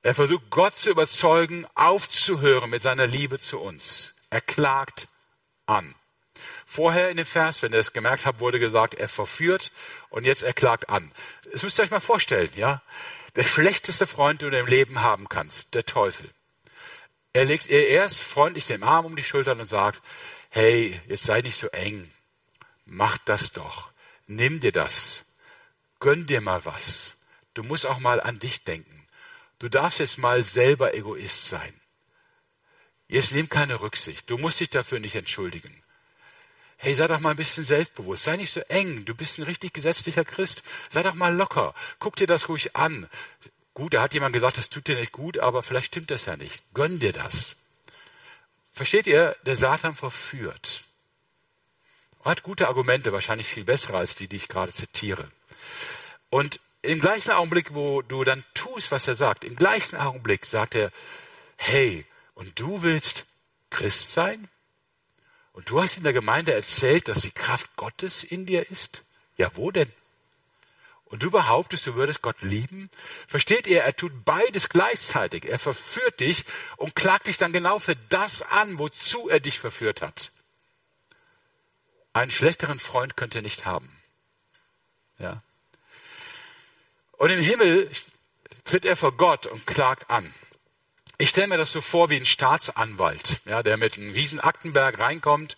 Er 0.03 0.13
versucht, 0.13 0.51
Gott 0.51 0.77
zu 0.77 0.91
überzeugen, 0.91 1.65
aufzuhören 1.73 2.69
mit 2.69 2.83
seiner 2.83 3.07
Liebe 3.07 3.39
zu 3.39 3.59
uns. 3.59 4.13
Er 4.29 4.41
klagt 4.41 5.07
an. 5.65 5.95
Vorher 6.67 7.09
in 7.09 7.17
dem 7.17 7.25
Vers, 7.25 7.63
wenn 7.63 7.73
ihr 7.73 7.79
es 7.79 7.93
gemerkt 7.93 8.27
habt, 8.27 8.41
wurde 8.41 8.59
gesagt, 8.59 8.93
er 8.93 9.09
verführt 9.09 9.71
und 10.09 10.23
jetzt 10.23 10.43
er 10.43 10.53
klagt 10.53 10.87
an. 10.89 11.11
Das 11.51 11.63
müsst 11.63 11.79
ihr 11.79 11.83
euch 11.83 11.91
mal 11.91 11.99
vorstellen, 11.99 12.51
ja? 12.55 12.83
Der 13.35 13.43
schlechteste 13.43 14.05
Freund, 14.05 14.43
den 14.43 14.51
du 14.51 14.59
im 14.59 14.67
Leben 14.67 15.01
haben 15.01 15.29
kannst, 15.29 15.73
der 15.73 15.85
Teufel. 15.85 16.29
Er 17.33 17.45
legt 17.45 17.67
ihr 17.67 17.87
erst 17.87 18.21
freundlich 18.21 18.65
den 18.65 18.83
Arm 18.83 19.05
um 19.05 19.15
die 19.15 19.23
Schultern 19.23 19.59
und 19.59 19.65
sagt, 19.65 20.01
hey, 20.49 20.99
jetzt 21.07 21.23
sei 21.23 21.41
nicht 21.41 21.57
so 21.57 21.67
eng. 21.67 22.11
Mach 22.85 23.17
das 23.19 23.51
doch. 23.51 23.91
Nimm 24.27 24.59
dir 24.59 24.71
das. 24.71 25.25
Gönn 25.99 26.27
dir 26.27 26.41
mal 26.41 26.65
was. 26.65 27.17
Du 27.53 27.63
musst 27.63 27.85
auch 27.85 27.99
mal 27.99 28.21
an 28.21 28.39
dich 28.39 28.63
denken. 28.63 29.07
Du 29.59 29.69
darfst 29.69 29.99
jetzt 29.99 30.17
mal 30.17 30.43
selber 30.43 30.93
Egoist 30.93 31.49
sein. 31.49 31.73
Jetzt 33.07 33.33
nimm 33.33 33.49
keine 33.49 33.81
Rücksicht. 33.81 34.29
Du 34.29 34.37
musst 34.37 34.59
dich 34.59 34.69
dafür 34.69 34.99
nicht 34.99 35.15
entschuldigen. 35.15 35.83
Hey, 36.77 36.93
sei 36.93 37.07
doch 37.07 37.19
mal 37.19 37.31
ein 37.31 37.37
bisschen 37.37 37.63
selbstbewusst. 37.63 38.25
Sei 38.25 38.37
nicht 38.37 38.51
so 38.51 38.59
eng. 38.61 39.05
Du 39.05 39.15
bist 39.15 39.39
ein 39.39 39.43
richtig 39.43 39.73
gesetzlicher 39.73 40.23
Christ. 40.23 40.61
Sei 40.89 41.01
doch 41.01 41.15
mal 41.15 41.35
locker. 41.35 41.73
Guck 41.97 42.15
dir 42.17 42.27
das 42.27 42.49
ruhig 42.49 42.75
an. 42.75 43.09
Gut, 43.77 43.93
da 43.93 44.01
hat 44.01 44.15
jemand 44.15 44.33
gesagt, 44.33 44.57
das 44.57 44.71
tut 44.71 44.87
dir 44.87 44.95
nicht 44.95 45.11
gut, 45.11 45.37
aber 45.37 45.61
vielleicht 45.61 45.85
stimmt 45.85 46.09
das 46.09 46.25
ja 46.25 46.35
nicht. 46.35 46.63
Gönn 46.73 46.99
dir 46.99 47.13
das. 47.13 47.55
Versteht 48.71 49.05
ihr? 49.05 49.37
Der 49.45 49.55
Satan 49.55 49.93
verführt. 49.93 50.85
Er 52.23 52.31
hat 52.31 52.41
gute 52.41 52.69
Argumente, 52.69 53.11
wahrscheinlich 53.11 53.45
viel 53.45 53.65
bessere 53.65 53.99
als 53.99 54.15
die, 54.15 54.27
die 54.27 54.37
ich 54.37 54.47
gerade 54.47 54.73
zitiere. 54.73 55.29
Und 56.31 56.59
im 56.81 56.99
gleichen 56.99 57.29
Augenblick, 57.29 57.75
wo 57.75 58.01
du 58.01 58.23
dann 58.23 58.43
tust, 58.55 58.89
was 58.89 59.07
er 59.07 59.15
sagt, 59.15 59.43
im 59.43 59.55
gleichen 59.55 59.95
Augenblick 59.95 60.47
sagt 60.47 60.73
er, 60.73 60.91
hey, 61.55 62.03
und 62.33 62.59
du 62.59 62.81
willst 62.81 63.27
Christ 63.69 64.11
sein? 64.11 64.49
Und 65.51 65.69
du 65.69 65.79
hast 65.79 65.97
in 65.97 66.03
der 66.03 66.13
Gemeinde 66.13 66.51
erzählt, 66.51 67.09
dass 67.09 67.21
die 67.21 67.29
Kraft 67.29 67.75
Gottes 67.75 68.23
in 68.23 68.47
dir 68.47 68.71
ist? 68.71 69.03
Ja, 69.35 69.51
wo 69.53 69.69
denn? 69.69 69.93
Und 71.09 71.23
du 71.23 71.31
behauptest, 71.31 71.87
du 71.87 71.95
würdest 71.95 72.21
Gott 72.21 72.41
lieben? 72.41 72.89
Versteht 73.27 73.65
ihr, 73.67 73.81
er 73.81 73.95
tut 73.95 74.25
beides 74.25 74.67
gleichzeitig. 74.67 75.45
Er 75.45 75.59
verführt 75.59 76.19
dich 76.19 76.43
und 76.75 76.95
klagt 76.95 77.27
dich 77.27 77.37
dann 77.37 77.53
genau 77.53 77.79
für 77.79 77.95
das 78.09 78.41
an, 78.41 78.77
wozu 78.77 79.29
er 79.29 79.39
dich 79.39 79.59
verführt 79.59 80.01
hat. 80.01 80.31
Einen 82.11 82.31
schlechteren 82.31 82.79
Freund 82.79 83.15
könnt 83.15 83.35
ihr 83.35 83.41
nicht 83.41 83.65
haben. 83.65 83.89
Ja. 85.19 85.41
Und 87.13 87.29
im 87.29 87.39
Himmel 87.39 87.89
tritt 88.65 88.85
er 88.85 88.97
vor 88.97 89.15
Gott 89.15 89.47
und 89.47 89.65
klagt 89.65 90.09
an. 90.09 90.33
Ich 91.17 91.29
stelle 91.29 91.47
mir 91.47 91.57
das 91.57 91.71
so 91.71 91.81
vor 91.81 92.09
wie 92.09 92.17
ein 92.17 92.25
Staatsanwalt, 92.25 93.41
ja, 93.45 93.63
der 93.63 93.77
mit 93.77 93.97
einem 93.97 94.11
riesen 94.11 94.39
Aktenberg 94.39 94.99
reinkommt. 94.99 95.57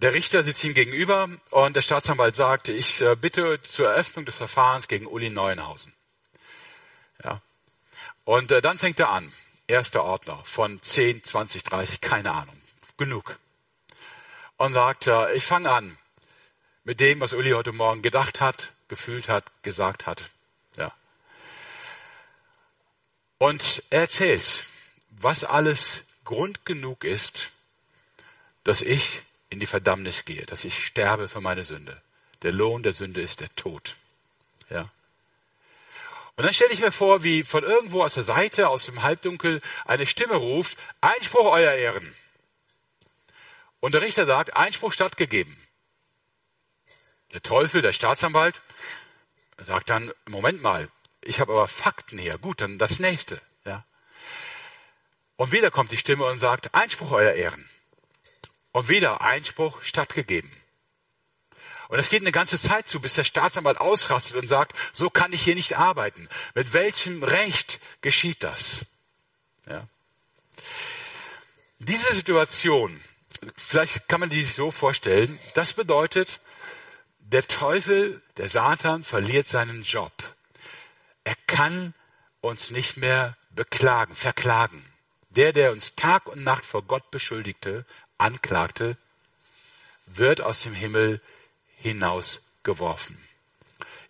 Der 0.00 0.12
Richter 0.12 0.42
sitzt 0.42 0.62
ihm 0.62 0.74
gegenüber 0.74 1.28
und 1.50 1.74
der 1.74 1.82
Staatsanwalt 1.82 2.36
sagt, 2.36 2.68
ich 2.68 3.00
äh, 3.00 3.16
bitte 3.16 3.60
zur 3.62 3.88
Eröffnung 3.88 4.24
des 4.24 4.36
Verfahrens 4.36 4.86
gegen 4.86 5.06
Uli 5.06 5.28
Neuenhausen. 5.28 5.92
Ja. 7.24 7.42
Und 8.24 8.52
äh, 8.52 8.62
dann 8.62 8.78
fängt 8.78 9.00
er 9.00 9.10
an. 9.10 9.32
Erster 9.66 10.04
Ordner 10.04 10.40
von 10.44 10.80
10, 10.80 11.24
20, 11.24 11.64
30, 11.64 12.00
keine 12.00 12.30
Ahnung. 12.30 12.56
Genug. 12.96 13.38
Und 14.56 14.72
sagt, 14.72 15.08
äh, 15.08 15.32
ich 15.32 15.44
fange 15.44 15.70
an 15.70 15.98
mit 16.84 17.00
dem, 17.00 17.20
was 17.20 17.32
Uli 17.32 17.50
heute 17.50 17.72
Morgen 17.72 18.00
gedacht 18.00 18.40
hat, 18.40 18.72
gefühlt 18.86 19.28
hat, 19.28 19.44
gesagt 19.62 20.06
hat. 20.06 20.30
Ja. 20.76 20.94
Und 23.38 23.82
er 23.90 24.02
erzählt, 24.02 24.64
was 25.10 25.42
alles 25.42 26.04
Grund 26.24 26.64
genug 26.64 27.02
ist, 27.02 27.50
dass 28.62 28.80
ich 28.80 29.22
in 29.50 29.60
die 29.60 29.66
Verdammnis 29.66 30.24
gehe, 30.24 30.46
dass 30.46 30.64
ich 30.64 30.84
sterbe 30.84 31.28
für 31.28 31.40
meine 31.40 31.64
Sünde. 31.64 32.00
Der 32.42 32.52
Lohn 32.52 32.82
der 32.82 32.92
Sünde 32.92 33.20
ist 33.20 33.40
der 33.40 33.48
Tod. 33.56 33.96
Ja. 34.70 34.90
Und 36.36 36.44
dann 36.44 36.54
stelle 36.54 36.72
ich 36.72 36.80
mir 36.80 36.92
vor, 36.92 37.24
wie 37.24 37.42
von 37.42 37.64
irgendwo 37.64 38.04
aus 38.04 38.14
der 38.14 38.22
Seite, 38.22 38.68
aus 38.68 38.86
dem 38.86 39.02
Halbdunkel, 39.02 39.60
eine 39.84 40.06
Stimme 40.06 40.34
ruft, 40.34 40.78
Einspruch, 41.00 41.46
Euer 41.46 41.72
Ehren. 41.72 42.14
Und 43.80 43.92
der 43.92 44.02
Richter 44.02 44.26
sagt, 44.26 44.54
Einspruch 44.54 44.92
stattgegeben. 44.92 45.56
Der 47.32 47.42
Teufel, 47.42 47.82
der 47.82 47.92
Staatsanwalt, 47.92 48.62
sagt 49.58 49.90
dann, 49.90 50.12
Moment 50.26 50.62
mal, 50.62 50.88
ich 51.22 51.40
habe 51.40 51.52
aber 51.52 51.68
Fakten 51.68 52.18
hier. 52.18 52.38
Gut, 52.38 52.60
dann 52.60 52.78
das 52.78 53.00
nächste. 53.00 53.40
Ja. 53.64 53.84
Und 55.36 55.52
wieder 55.52 55.70
kommt 55.70 55.90
die 55.90 55.96
Stimme 55.96 56.24
und 56.24 56.38
sagt, 56.38 56.74
Einspruch, 56.74 57.10
Euer 57.10 57.32
Ehren. 57.32 57.68
Und 58.72 58.88
wieder 58.88 59.20
Einspruch 59.20 59.82
stattgegeben. 59.82 60.50
Und 61.88 61.96
das 61.96 62.10
geht 62.10 62.20
eine 62.20 62.32
ganze 62.32 62.60
Zeit 62.60 62.86
zu, 62.86 63.00
bis 63.00 63.14
der 63.14 63.24
Staatsanwalt 63.24 63.78
ausrastet 63.78 64.36
und 64.36 64.46
sagt, 64.46 64.76
so 64.92 65.08
kann 65.08 65.32
ich 65.32 65.42
hier 65.42 65.54
nicht 65.54 65.78
arbeiten. 65.78 66.28
Mit 66.54 66.74
welchem 66.74 67.22
Recht 67.22 67.80
geschieht 68.02 68.44
das? 68.44 68.84
Ja. 69.66 69.88
Diese 71.78 72.14
Situation, 72.14 73.00
vielleicht 73.56 74.06
kann 74.08 74.20
man 74.20 74.28
die 74.28 74.42
sich 74.42 74.54
so 74.54 74.70
vorstellen, 74.70 75.38
das 75.54 75.72
bedeutet, 75.72 76.40
der 77.20 77.46
Teufel, 77.46 78.22
der 78.36 78.48
Satan 78.48 79.04
verliert 79.04 79.48
seinen 79.48 79.82
Job. 79.82 80.12
Er 81.24 81.36
kann 81.46 81.94
uns 82.40 82.70
nicht 82.70 82.96
mehr 82.96 83.36
beklagen, 83.50 84.14
verklagen. 84.14 84.84
Der, 85.30 85.52
der 85.52 85.72
uns 85.72 85.94
Tag 85.94 86.26
und 86.26 86.42
Nacht 86.42 86.64
vor 86.64 86.82
Gott 86.82 87.10
beschuldigte, 87.10 87.84
anklagte, 88.18 88.96
wird 90.06 90.40
aus 90.40 90.60
dem 90.60 90.74
Himmel 90.74 91.20
hinausgeworfen. 91.76 93.18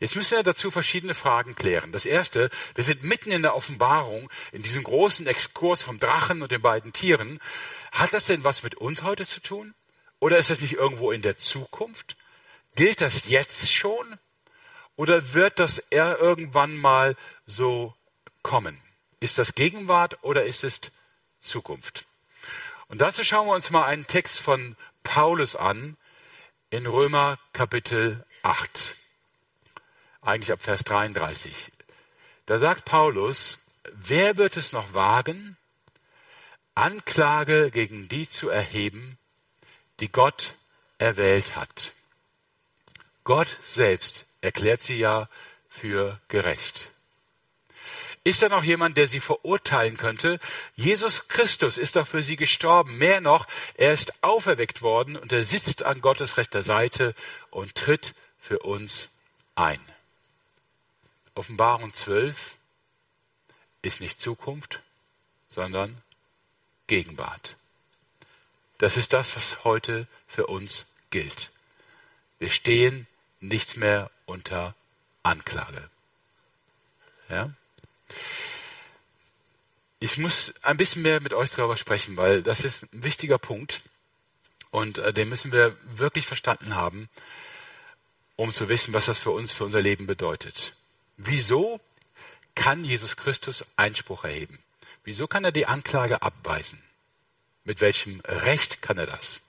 Jetzt 0.01 0.15
müssen 0.15 0.37
wir 0.37 0.45
dazu 0.45 0.71
verschiedene 0.71 1.15
Fragen 1.15 1.57
klären. 1.57 1.91
Das 1.91 2.07
erste, 2.07 2.51
wir 2.75 2.85
sind 2.85 3.03
mitten 3.03 3.31
in 3.31 3.43
der 3.43 3.57
Offenbarung, 3.57 4.31
in 4.53 4.63
diesem 4.63 4.85
großen 4.85 5.27
Exkurs 5.27 5.83
vom 5.83 5.99
Drachen 5.99 6.41
und 6.43 6.53
den 6.53 6.63
beiden 6.63 6.93
Tieren. 6.93 7.41
Hat 7.91 8.13
das 8.13 8.27
denn 8.27 8.45
was 8.45 8.63
mit 8.63 8.77
uns 8.77 9.03
heute 9.03 9.27
zu 9.27 9.41
tun? 9.41 9.75
Oder 10.21 10.39
ist 10.39 10.51
das 10.51 10.61
nicht 10.61 10.75
irgendwo 10.75 11.11
in 11.11 11.23
der 11.23 11.37
Zukunft? 11.37 12.17
Gilt 12.77 13.01
das 13.01 13.29
jetzt 13.29 13.73
schon? 13.73 14.19
Oder 14.95 15.35
wird 15.35 15.59
das 15.59 15.79
eher 15.79 16.19
irgendwann 16.19 16.77
mal 16.77 17.17
so 17.47 17.95
kommen? 18.43 18.81
Ist 19.21 19.39
das 19.39 19.55
Gegenwart 19.55 20.23
oder 20.23 20.45
ist 20.45 20.63
es 20.63 20.81
Zukunft? 21.41 22.08
Und 22.89 23.03
dazu 23.03 23.23
schauen 23.23 23.47
wir 23.47 23.55
uns 23.55 23.69
mal 23.69 23.85
einen 23.85 24.07
Text 24.07 24.41
von 24.41 24.75
Paulus 25.03 25.57
an 25.57 25.99
in 26.71 26.87
Römer 26.87 27.39
Kapitel 27.53 28.25
8. 28.43 28.97
Eigentlich 30.23 30.53
ab 30.53 30.63
Vers 30.63 30.85
33. 30.85 31.71
Da 32.47 32.59
sagt 32.59 32.87
Paulus, 32.87 33.59
wer 33.93 34.39
wird 34.39 34.57
es 34.57 34.73
noch 34.73 34.95
wagen, 34.95 35.59
Anklage 36.75 37.71
gegen 37.71 38.09
die 38.09 38.27
zu 38.27 38.49
erheben, 38.49 39.19
die 40.01 40.11
Gott 40.11 40.55
erwählt 40.97 41.57
hat? 41.57 41.93
Gott 43.23 43.55
selbst 43.63 44.25
erklärt 44.41 44.83
sie 44.83 44.97
ja 44.97 45.29
für 45.69 46.19
gerecht. 46.29 46.91
Ist 48.29 48.43
da 48.43 48.51
noch 48.51 48.63
jemand, 48.63 48.99
der 48.99 49.09
sie 49.09 49.21
verurteilen 49.21 49.97
könnte? 49.97 50.39
Jesus 50.77 51.29
Christus 51.29 51.79
ist 51.79 51.97
doch 51.97 52.07
für 52.07 52.23
sie 52.23 52.37
gestorben. 52.37 52.99
Mehr 52.99 53.23
noch, 53.23 53.47
er 53.73 53.95
ist 53.95 54.23
auferweckt 54.23 54.83
worden 54.83 55.17
und 55.17 55.33
er 55.33 55.47
sitzt 55.47 55.83
an 55.83 56.03
Gottes 56.03 56.37
rechter 56.37 56.63
Seite 56.63 57.15
und 57.51 57.75
tritt 57.75 58.15
für 58.39 58.59
uns 58.59 59.09
ein. 59.55 59.81
Offenbarung 61.37 61.95
12 61.95 62.57
ist 63.81 64.03
nicht 64.03 64.21
Zukunft, 64.21 64.83
sondern 65.49 65.97
Gegenwart. 66.87 67.57
Das 68.77 68.99
ist 68.99 69.15
das, 69.15 69.37
was 69.37 69.65
heute 69.65 70.07
für 70.27 70.49
uns 70.49 70.85
gilt. 71.09 71.49
Wir 72.39 72.51
stehen 72.51 73.07
nicht 73.41 73.79
mehr 73.79 74.11
unter 74.27 74.75
Anklage. 75.23 75.89
Ja? 77.31 77.55
Ich 80.01 80.19
muss 80.19 80.55
ein 80.63 80.77
bisschen 80.77 81.03
mehr 81.03 81.21
mit 81.21 81.35
euch 81.35 81.51
darüber 81.51 81.77
sprechen, 81.77 82.17
weil 82.17 82.43
das 82.43 82.61
ist 82.61 82.85
ein 82.93 83.05
wichtiger 83.05 83.39
Punkt 83.39 83.83
und 84.71 84.99
äh, 84.99 85.13
den 85.13 85.29
müssen 85.29 85.53
wir 85.53 85.77
wirklich 85.97 86.27
verstanden 86.27 86.75
haben. 86.75 87.09
um 88.39 88.53
zu 88.53 88.69
wissen, 88.69 88.95
was 88.95 89.07
das 89.07 89.19
für 89.19 89.33
uns, 89.33 89.53
für 89.53 89.65
unser 89.65 89.83
Leben 89.83 90.07
bedeutet. 90.07 90.75
Wieso 91.17 91.81
kann 92.55 92.85
Jesus 92.85 93.17
Christus 93.17 93.65
Einspruch 93.75 94.23
erheben? 94.23 94.61
Wieso 95.03 95.27
kann 95.27 95.45
er 95.45 95.51
die 95.51 95.67
Anklage 95.67 96.23
abweisen? 96.23 96.81
Mit 97.65 97.81
welchem 97.81 98.21
Recht 98.21 98.81
kann 98.81 98.97
er 98.97 99.07
das? 99.07 99.43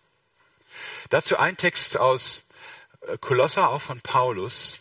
Dazu 1.11 1.37
ein 1.37 1.55
Text 1.55 1.99
aus 1.99 2.45
äh, 3.01 3.19
Kolosser, 3.19 3.69
auch 3.69 3.81
von 3.81 4.01
Paulus, 4.01 4.79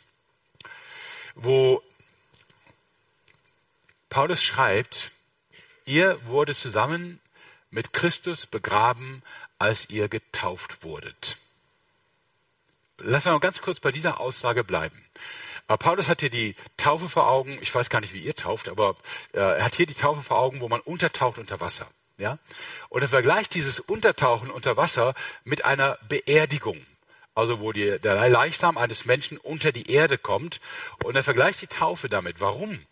wo 1.34 1.82
Paulus 4.08 4.42
schreibt, 4.42 5.12
ihr 5.84 6.18
wurde 6.26 6.54
zusammen 6.54 7.20
mit 7.70 7.92
Christus 7.92 8.46
begraben, 8.46 9.22
als 9.58 9.90
ihr 9.90 10.08
getauft 10.08 10.82
wurdet. 10.82 11.38
Wir 12.98 13.20
mal 13.24 13.38
ganz 13.40 13.60
kurz 13.60 13.80
bei 13.80 13.92
dieser 13.92 14.20
Aussage 14.20 14.64
bleiben. 14.64 15.04
Äh, 15.68 15.76
Paulus 15.76 16.08
hat 16.08 16.20
hier 16.20 16.30
die 16.30 16.56
Taufe 16.76 17.08
vor 17.08 17.28
Augen. 17.28 17.58
Ich 17.60 17.72
weiß 17.74 17.90
gar 17.90 18.00
nicht, 18.00 18.12
wie 18.12 18.22
ihr 18.22 18.34
tauft, 18.34 18.68
aber 18.68 18.96
äh, 19.32 19.38
er 19.38 19.64
hat 19.64 19.76
hier 19.76 19.86
die 19.86 19.94
Taufe 19.94 20.22
vor 20.22 20.38
Augen, 20.38 20.60
wo 20.60 20.68
man 20.68 20.80
untertaucht 20.80 21.38
unter 21.38 21.60
Wasser. 21.60 21.86
Ja? 22.16 22.38
Und 22.88 23.02
er 23.02 23.08
vergleicht 23.08 23.54
dieses 23.54 23.78
Untertauchen 23.78 24.50
unter 24.50 24.76
Wasser 24.76 25.14
mit 25.44 25.64
einer 25.64 25.98
Beerdigung. 26.08 26.84
Also 27.34 27.60
wo 27.60 27.72
die, 27.72 28.00
der 28.00 28.28
Leichnam 28.28 28.76
eines 28.76 29.04
Menschen 29.04 29.38
unter 29.38 29.70
die 29.70 29.92
Erde 29.92 30.18
kommt. 30.18 30.60
Und 31.04 31.14
er 31.14 31.22
vergleicht 31.22 31.62
die 31.62 31.68
Taufe 31.68 32.08
damit. 32.08 32.40
Warum? 32.40 32.84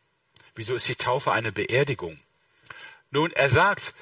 Wieso 0.57 0.75
ist 0.75 0.89
die 0.89 0.97
Taufe 0.97 1.33
eine 1.33 1.53
Beerdigung? 1.53 2.19
Nun, 3.11 3.31
er 3.33 3.49
sagt, 3.49 3.95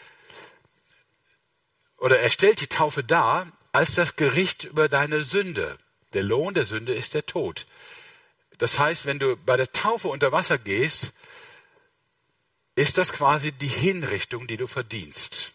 oder 1.98 2.20
er 2.20 2.30
stellt 2.30 2.60
die 2.60 2.68
Taufe 2.68 3.04
dar 3.04 3.46
als 3.72 3.94
das 3.94 4.16
Gericht 4.16 4.64
über 4.64 4.88
deine 4.88 5.24
Sünde. 5.24 5.76
Der 6.12 6.22
Lohn 6.22 6.54
der 6.54 6.64
Sünde 6.64 6.94
ist 6.94 7.14
der 7.14 7.26
Tod. 7.26 7.66
Das 8.58 8.78
heißt, 8.78 9.04
wenn 9.04 9.18
du 9.18 9.36
bei 9.36 9.56
der 9.56 9.72
Taufe 9.72 10.08
unter 10.08 10.30
Wasser 10.30 10.58
gehst, 10.58 11.12
ist 12.76 12.98
das 12.98 13.12
quasi 13.12 13.50
die 13.50 13.66
Hinrichtung, 13.66 14.46
die 14.46 14.56
du 14.56 14.68
verdienst. 14.68 15.52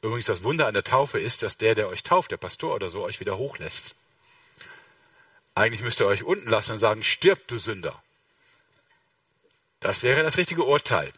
Übrigens, 0.00 0.26
das 0.26 0.44
Wunder 0.44 0.68
an 0.68 0.74
der 0.74 0.84
Taufe 0.84 1.18
ist, 1.18 1.42
dass 1.42 1.58
der, 1.58 1.74
der 1.74 1.88
euch 1.88 2.04
tauft, 2.04 2.30
der 2.30 2.36
Pastor 2.36 2.74
oder 2.74 2.88
so, 2.88 3.02
euch 3.02 3.18
wieder 3.18 3.36
hochlässt. 3.36 3.96
Eigentlich 5.56 5.82
müsst 5.82 6.00
ihr 6.00 6.06
euch 6.06 6.22
unten 6.22 6.48
lassen 6.48 6.72
und 6.72 6.78
sagen, 6.78 7.02
stirb, 7.02 7.48
du 7.48 7.58
Sünder. 7.58 8.00
Das 9.80 10.02
wäre 10.02 10.22
das 10.22 10.36
richtige 10.38 10.64
Urteil. 10.64 11.12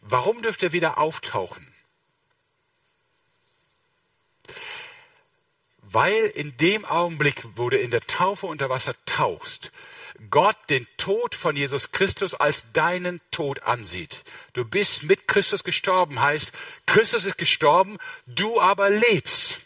Warum 0.00 0.42
dürft 0.42 0.62
ihr 0.62 0.72
wieder 0.72 0.98
auftauchen? 0.98 1.72
Weil 5.82 6.26
in 6.34 6.56
dem 6.56 6.84
Augenblick, 6.84 7.42
wo 7.54 7.70
du 7.70 7.78
in 7.78 7.90
der 7.90 8.00
Taufe 8.00 8.46
unter 8.46 8.68
Wasser 8.68 8.94
tauchst, 9.06 9.70
Gott 10.30 10.56
den 10.70 10.86
Tod 10.96 11.34
von 11.34 11.56
Jesus 11.56 11.92
Christus 11.92 12.34
als 12.34 12.72
deinen 12.72 13.20
Tod 13.30 13.62
ansieht. 13.62 14.24
Du 14.54 14.64
bist 14.64 15.02
mit 15.02 15.28
Christus 15.28 15.62
gestorben, 15.62 16.20
heißt, 16.20 16.52
Christus 16.86 17.26
ist 17.26 17.38
gestorben, 17.38 17.98
du 18.26 18.60
aber 18.60 18.90
lebst. 18.90 19.60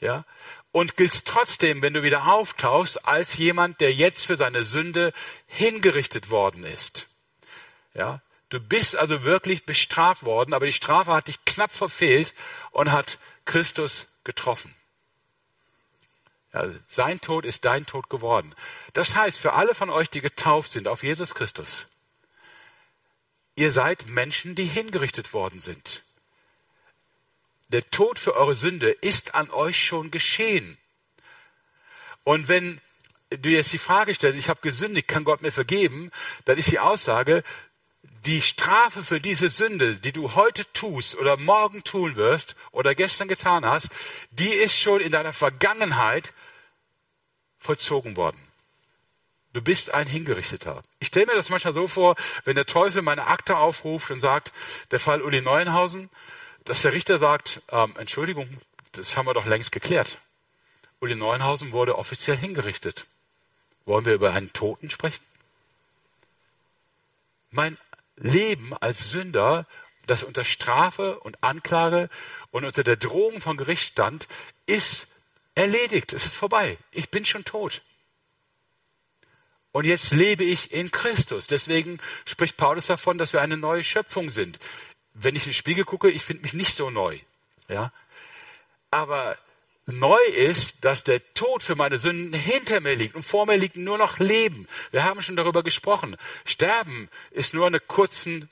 Ja? 0.00 0.24
Und 0.72 0.96
giltst 0.96 1.28
trotzdem, 1.28 1.80
wenn 1.80 1.94
du 1.94 2.02
wieder 2.02 2.26
auftauchst, 2.26 3.06
als 3.06 3.38
jemand, 3.38 3.80
der 3.80 3.92
jetzt 3.92 4.26
für 4.26 4.36
seine 4.36 4.62
Sünde 4.62 5.12
hingerichtet 5.46 6.30
worden 6.30 6.64
ist. 6.64 7.08
Ja? 7.96 8.20
Du 8.48 8.60
bist 8.60 8.96
also 8.96 9.24
wirklich 9.24 9.64
bestraft 9.64 10.22
worden, 10.22 10.54
aber 10.54 10.66
die 10.66 10.72
Strafe 10.72 11.12
hat 11.12 11.28
dich 11.28 11.44
knapp 11.44 11.72
verfehlt 11.72 12.32
und 12.70 12.92
hat 12.92 13.18
Christus 13.44 14.06
getroffen. 14.22 14.74
Ja, 16.52 16.70
sein 16.86 17.20
Tod 17.20 17.44
ist 17.44 17.64
dein 17.64 17.86
Tod 17.86 18.08
geworden. 18.08 18.54
Das 18.92 19.16
heißt, 19.16 19.38
für 19.38 19.54
alle 19.54 19.74
von 19.74 19.90
euch, 19.90 20.10
die 20.10 20.20
getauft 20.20 20.72
sind 20.72 20.88
auf 20.88 21.02
Jesus 21.02 21.34
Christus, 21.34 21.86
ihr 23.56 23.72
seid 23.72 24.06
Menschen, 24.06 24.54
die 24.54 24.64
hingerichtet 24.64 25.32
worden 25.32 25.60
sind. 25.60 26.02
Der 27.68 27.90
Tod 27.90 28.18
für 28.18 28.36
eure 28.36 28.54
Sünde 28.54 28.90
ist 28.90 29.34
an 29.34 29.50
euch 29.50 29.84
schon 29.84 30.12
geschehen. 30.12 30.78
Und 32.22 32.48
wenn 32.48 32.80
du 33.30 33.50
jetzt 33.50 33.72
die 33.72 33.78
Frage 33.78 34.14
stellst, 34.14 34.38
ich 34.38 34.48
habe 34.48 34.60
gesündigt, 34.60 35.08
kann 35.08 35.24
Gott 35.24 35.42
mir 35.42 35.52
vergeben, 35.52 36.12
dann 36.44 36.58
ist 36.58 36.70
die 36.70 36.78
Aussage, 36.78 37.42
die 38.26 38.42
Strafe 38.42 39.04
für 39.04 39.20
diese 39.20 39.48
Sünde, 39.48 40.00
die 40.00 40.12
du 40.12 40.34
heute 40.34 40.70
tust 40.72 41.16
oder 41.16 41.36
morgen 41.36 41.84
tun 41.84 42.16
wirst 42.16 42.56
oder 42.72 42.94
gestern 42.94 43.28
getan 43.28 43.64
hast, 43.64 43.88
die 44.30 44.48
ist 44.48 44.78
schon 44.78 45.00
in 45.00 45.12
deiner 45.12 45.32
Vergangenheit 45.32 46.32
vollzogen 47.58 48.16
worden. 48.16 48.40
Du 49.52 49.62
bist 49.62 49.94
ein 49.94 50.06
Hingerichteter. 50.06 50.82
Ich 50.98 51.08
stelle 51.08 51.26
mir 51.26 51.34
das 51.34 51.48
manchmal 51.48 51.72
so 51.72 51.88
vor, 51.88 52.16
wenn 52.44 52.56
der 52.56 52.66
Teufel 52.66 53.00
meine 53.00 53.28
Akte 53.28 53.56
aufruft 53.56 54.10
und 54.10 54.20
sagt, 54.20 54.52
der 54.90 55.00
Fall 55.00 55.22
Uli 55.22 55.40
Neuenhausen, 55.40 56.10
dass 56.64 56.82
der 56.82 56.92
Richter 56.92 57.18
sagt, 57.18 57.62
ähm, 57.70 57.94
Entschuldigung, 57.96 58.48
das 58.92 59.16
haben 59.16 59.26
wir 59.26 59.34
doch 59.34 59.46
längst 59.46 59.72
geklärt. 59.72 60.18
Uli 61.00 61.14
Neuenhausen 61.14 61.72
wurde 61.72 61.96
offiziell 61.96 62.36
hingerichtet. 62.36 63.06
Wollen 63.84 64.04
wir 64.04 64.14
über 64.14 64.32
einen 64.32 64.52
Toten 64.52 64.90
sprechen? 64.90 65.24
Mein 67.50 67.78
Leben 68.16 68.74
als 68.74 69.10
Sünder, 69.10 69.66
das 70.06 70.22
unter 70.22 70.44
Strafe 70.44 71.20
und 71.20 71.42
Anklage 71.42 72.08
und 72.50 72.64
unter 72.64 72.82
der 72.82 72.96
Drohung 72.96 73.40
von 73.40 73.56
Gericht 73.56 73.84
stand, 73.84 74.28
ist 74.66 75.08
erledigt. 75.54 76.12
Es 76.12 76.24
ist 76.24 76.34
vorbei. 76.34 76.78
Ich 76.92 77.10
bin 77.10 77.24
schon 77.24 77.44
tot. 77.44 77.82
Und 79.72 79.84
jetzt 79.84 80.12
lebe 80.12 80.44
ich 80.44 80.72
in 80.72 80.90
Christus. 80.90 81.46
Deswegen 81.46 81.98
spricht 82.24 82.56
Paulus 82.56 82.86
davon, 82.86 83.18
dass 83.18 83.32
wir 83.32 83.42
eine 83.42 83.58
neue 83.58 83.84
Schöpfung 83.84 84.30
sind. 84.30 84.58
Wenn 85.12 85.36
ich 85.36 85.42
in 85.42 85.50
den 85.50 85.54
Spiegel 85.54 85.84
gucke, 85.84 86.10
ich 86.10 86.22
finde 86.22 86.44
mich 86.44 86.54
nicht 86.54 86.74
so 86.74 86.88
neu. 86.90 87.18
Ja? 87.68 87.92
Aber 88.90 89.36
neu 89.86 90.20
ist, 90.34 90.84
dass 90.84 91.04
der 91.04 91.22
Tod 91.34 91.62
für 91.62 91.76
meine 91.76 91.98
Sünden 91.98 92.34
hinter 92.34 92.80
mir 92.80 92.96
liegt 92.96 93.14
und 93.14 93.22
vor 93.22 93.46
mir 93.46 93.56
liegt 93.56 93.76
nur 93.76 93.98
noch 93.98 94.18
Leben. 94.18 94.66
Wir 94.90 95.04
haben 95.04 95.22
schon 95.22 95.36
darüber 95.36 95.62
gesprochen. 95.62 96.16
Sterben 96.44 97.08
ist 97.30 97.54
nur 97.54 97.66
eine 97.66 97.80
kurzen, 97.80 98.48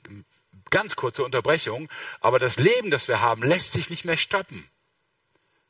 ganz 0.69 0.95
kurze 0.95 1.23
Unterbrechung, 1.23 1.89
aber 2.21 2.39
das 2.39 2.57
Leben, 2.57 2.89
das 2.89 3.07
wir 3.07 3.21
haben, 3.21 3.43
lässt 3.43 3.73
sich 3.73 3.89
nicht 3.89 4.05
mehr 4.05 4.17
stoppen. 4.17 4.67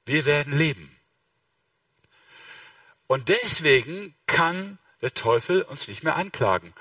Wir 0.05 0.25
werden 0.25 0.55
leben. 0.55 0.95
Und 3.07 3.29
deswegen 3.29 4.15
kann 4.27 4.77
der 5.01 5.13
Teufel 5.13 5.63
uns 5.63 5.87
nicht 5.87 6.03
mehr 6.03 6.15
anklagen, 6.15 6.73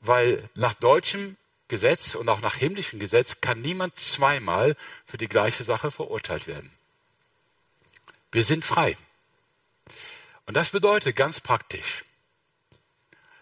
weil 0.00 0.48
nach 0.54 0.74
deutschem 0.74 1.36
Gesetz 1.68 2.14
und 2.14 2.28
auch 2.28 2.40
nach 2.40 2.56
himmlischem 2.56 2.98
Gesetz 2.98 3.40
kann 3.40 3.62
niemand 3.62 3.96
zweimal 3.96 4.76
für 5.06 5.16
die 5.16 5.28
gleiche 5.28 5.64
Sache 5.64 5.90
verurteilt 5.90 6.46
werden. 6.46 6.70
Wir 8.32 8.44
sind 8.44 8.64
frei. 8.64 8.96
Und 10.46 10.56
das 10.56 10.70
bedeutet 10.70 11.14
ganz 11.14 11.40
praktisch, 11.40 12.04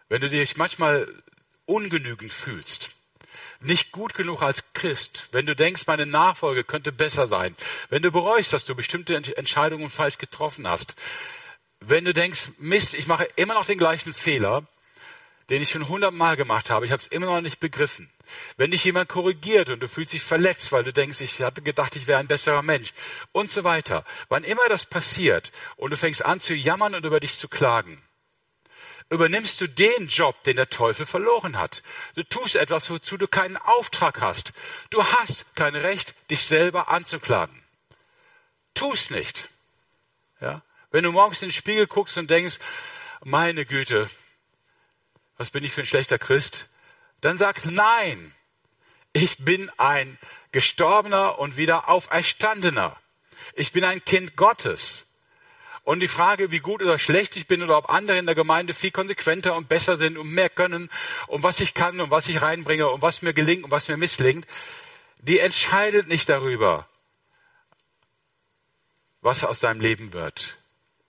wenn 0.08 0.20
du 0.20 0.28
dich 0.28 0.56
manchmal 0.56 1.08
ungenügend 1.64 2.32
fühlst, 2.32 2.90
nicht 3.60 3.92
gut 3.92 4.14
genug 4.14 4.42
als 4.42 4.64
Christ, 4.74 5.28
wenn 5.30 5.46
du 5.46 5.54
denkst, 5.54 5.86
meine 5.86 6.06
Nachfolge 6.06 6.64
könnte 6.64 6.90
besser 6.90 7.28
sein, 7.28 7.54
wenn 7.88 8.02
du 8.02 8.10
bereust, 8.10 8.52
dass 8.52 8.64
du 8.64 8.74
bestimmte 8.74 9.14
Entscheidungen 9.14 9.90
falsch 9.90 10.18
getroffen 10.18 10.66
hast, 10.66 10.96
wenn 11.78 12.04
du 12.04 12.12
denkst, 12.12 12.48
Mist, 12.58 12.94
ich 12.94 13.06
mache 13.06 13.28
immer 13.36 13.54
noch 13.54 13.66
den 13.66 13.78
gleichen 13.78 14.12
Fehler, 14.12 14.66
den 15.50 15.62
ich 15.62 15.70
schon 15.70 15.88
hundertmal 15.88 16.36
gemacht 16.36 16.68
habe, 16.68 16.84
ich 16.84 16.92
habe 16.92 17.00
es 17.00 17.08
immer 17.08 17.26
noch 17.26 17.40
nicht 17.40 17.60
begriffen. 17.60 18.10
Wenn 18.56 18.70
dich 18.70 18.84
jemand 18.84 19.08
korrigiert 19.08 19.70
und 19.70 19.80
du 19.80 19.88
fühlst 19.88 20.12
dich 20.12 20.22
verletzt, 20.22 20.72
weil 20.72 20.84
du 20.84 20.92
denkst, 20.92 21.20
ich 21.20 21.40
hatte 21.40 21.62
gedacht, 21.62 21.96
ich 21.96 22.06
wäre 22.06 22.20
ein 22.20 22.26
besserer 22.26 22.62
Mensch 22.62 22.92
und 23.32 23.50
so 23.50 23.64
weiter. 23.64 24.04
Wann 24.28 24.44
immer 24.44 24.68
das 24.68 24.86
passiert 24.86 25.52
und 25.76 25.90
du 25.90 25.96
fängst 25.96 26.24
an 26.24 26.40
zu 26.40 26.54
jammern 26.54 26.94
und 26.94 27.04
über 27.04 27.20
dich 27.20 27.38
zu 27.38 27.48
klagen, 27.48 28.02
übernimmst 29.10 29.60
du 29.60 29.66
den 29.66 30.06
Job, 30.06 30.42
den 30.44 30.56
der 30.56 30.70
Teufel 30.70 31.04
verloren 31.04 31.58
hat. 31.58 31.82
Du 32.14 32.22
tust 32.22 32.56
etwas, 32.56 32.88
wozu 32.90 33.16
du 33.16 33.28
keinen 33.28 33.56
Auftrag 33.56 34.20
hast. 34.20 34.52
Du 34.90 35.04
hast 35.04 35.54
kein 35.56 35.74
Recht, 35.74 36.14
dich 36.30 36.42
selber 36.44 36.88
anzuklagen. 36.88 37.60
Tust 38.74 39.10
nicht. 39.10 39.48
Ja? 40.40 40.62
Wenn 40.90 41.04
du 41.04 41.12
morgens 41.12 41.42
in 41.42 41.48
den 41.48 41.54
Spiegel 41.54 41.86
guckst 41.86 42.16
und 42.18 42.30
denkst, 42.30 42.58
meine 43.22 43.66
Güte, 43.66 44.08
was 45.36 45.50
bin 45.50 45.64
ich 45.64 45.72
für 45.72 45.82
ein 45.82 45.86
schlechter 45.86 46.18
Christ, 46.18 46.68
dann 47.20 47.38
sag 47.38 47.64
nein, 47.66 48.34
ich 49.12 49.38
bin 49.38 49.70
ein 49.76 50.18
gestorbener 50.52 51.38
und 51.38 51.56
wieder 51.56 51.88
auferstandener. 51.88 52.96
Ich 53.54 53.72
bin 53.72 53.84
ein 53.84 54.04
Kind 54.04 54.36
Gottes. 54.36 55.06
Und 55.82 56.00
die 56.00 56.08
Frage, 56.08 56.50
wie 56.50 56.60
gut 56.60 56.82
oder 56.82 56.98
schlecht 56.98 57.36
ich 57.36 57.46
bin 57.46 57.62
oder 57.62 57.78
ob 57.78 57.90
andere 57.90 58.18
in 58.18 58.26
der 58.26 58.34
Gemeinde 58.34 58.74
viel 58.74 58.90
konsequenter 58.90 59.56
und 59.56 59.68
besser 59.68 59.96
sind 59.96 60.18
und 60.18 60.30
mehr 60.30 60.50
können 60.50 60.90
und 61.26 61.42
was 61.42 61.60
ich 61.60 61.74
kann 61.74 62.00
und 62.00 62.10
was 62.10 62.28
ich 62.28 62.42
reinbringe 62.42 62.88
und 62.88 63.02
was 63.02 63.22
mir 63.22 63.32
gelingt 63.34 63.64
und 63.64 63.70
was 63.70 63.88
mir 63.88 63.96
misslingt, 63.96 64.46
die 65.18 65.38
entscheidet 65.38 66.06
nicht 66.06 66.28
darüber, 66.28 66.86
was 69.20 69.42
aus 69.42 69.60
deinem 69.60 69.80
Leben 69.80 70.12
wird. 70.12 70.58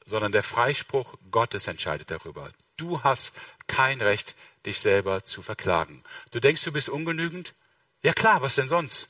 sondern 0.06 0.32
der 0.32 0.44
Freispruch 0.44 1.16
Gottes 1.32 1.68
entscheidet 1.68 2.12
darüber. 2.12 2.52
Du 2.78 3.02
hast 3.04 3.34
kein 3.68 4.02
Recht, 4.02 4.36
dich 4.66 4.80
selber 4.80 5.24
zu 5.26 5.42
verklagen. 5.42 6.04
Du 6.32 6.40
denkst, 6.40 6.64
du 6.64 6.72
bist 6.72 6.90
ungenügend? 6.90 7.54
Ja 8.04 8.14
klar, 8.14 8.42
was 8.42 8.56
denn 8.56 8.70
sonst? 8.70 9.10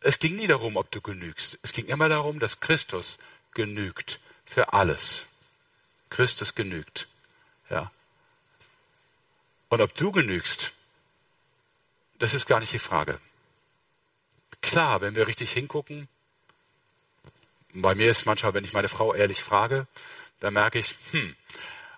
Es 0.00 0.18
ging 0.18 0.36
nie 0.36 0.46
darum, 0.46 0.76
ob 0.76 0.90
du 0.90 1.00
genügst. 1.00 1.58
Es 1.62 1.72
ging 1.72 1.86
immer 1.86 2.08
darum, 2.08 2.38
dass 2.38 2.60
Christus 2.60 3.18
genügt 3.52 4.20
für 4.44 4.72
alles. 4.72 5.26
Christus 6.10 6.54
genügt. 6.54 7.08
Ja. 7.70 7.90
Und 9.68 9.80
ob 9.80 9.94
du 9.94 10.12
genügst, 10.12 10.72
das 12.18 12.34
ist 12.34 12.46
gar 12.46 12.60
nicht 12.60 12.72
die 12.72 12.78
Frage. 12.78 13.18
Klar, 14.60 15.00
wenn 15.00 15.16
wir 15.16 15.26
richtig 15.26 15.52
hingucken, 15.52 16.08
bei 17.72 17.94
mir 17.94 18.08
ist 18.08 18.26
manchmal, 18.26 18.54
wenn 18.54 18.64
ich 18.64 18.72
meine 18.72 18.88
Frau 18.88 19.14
ehrlich 19.14 19.42
frage, 19.42 19.86
dann 20.40 20.54
merke 20.54 20.78
ich, 20.78 20.96
hm, 21.10 21.34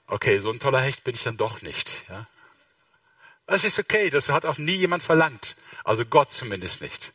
okay, 0.06 0.40
so 0.40 0.50
ein 0.50 0.58
toller 0.58 0.80
Hecht 0.80 1.04
bin 1.04 1.14
ich 1.14 1.22
dann 1.22 1.36
doch 1.36 1.60
nicht. 1.62 2.04
Ja? 2.08 2.26
Das 3.46 3.64
ist 3.64 3.78
okay, 3.78 4.10
das 4.10 4.28
hat 4.28 4.44
auch 4.44 4.58
nie 4.58 4.74
jemand 4.74 5.02
verlangt. 5.02 5.56
Also 5.84 6.04
Gott 6.04 6.32
zumindest 6.32 6.80
nicht. 6.80 7.12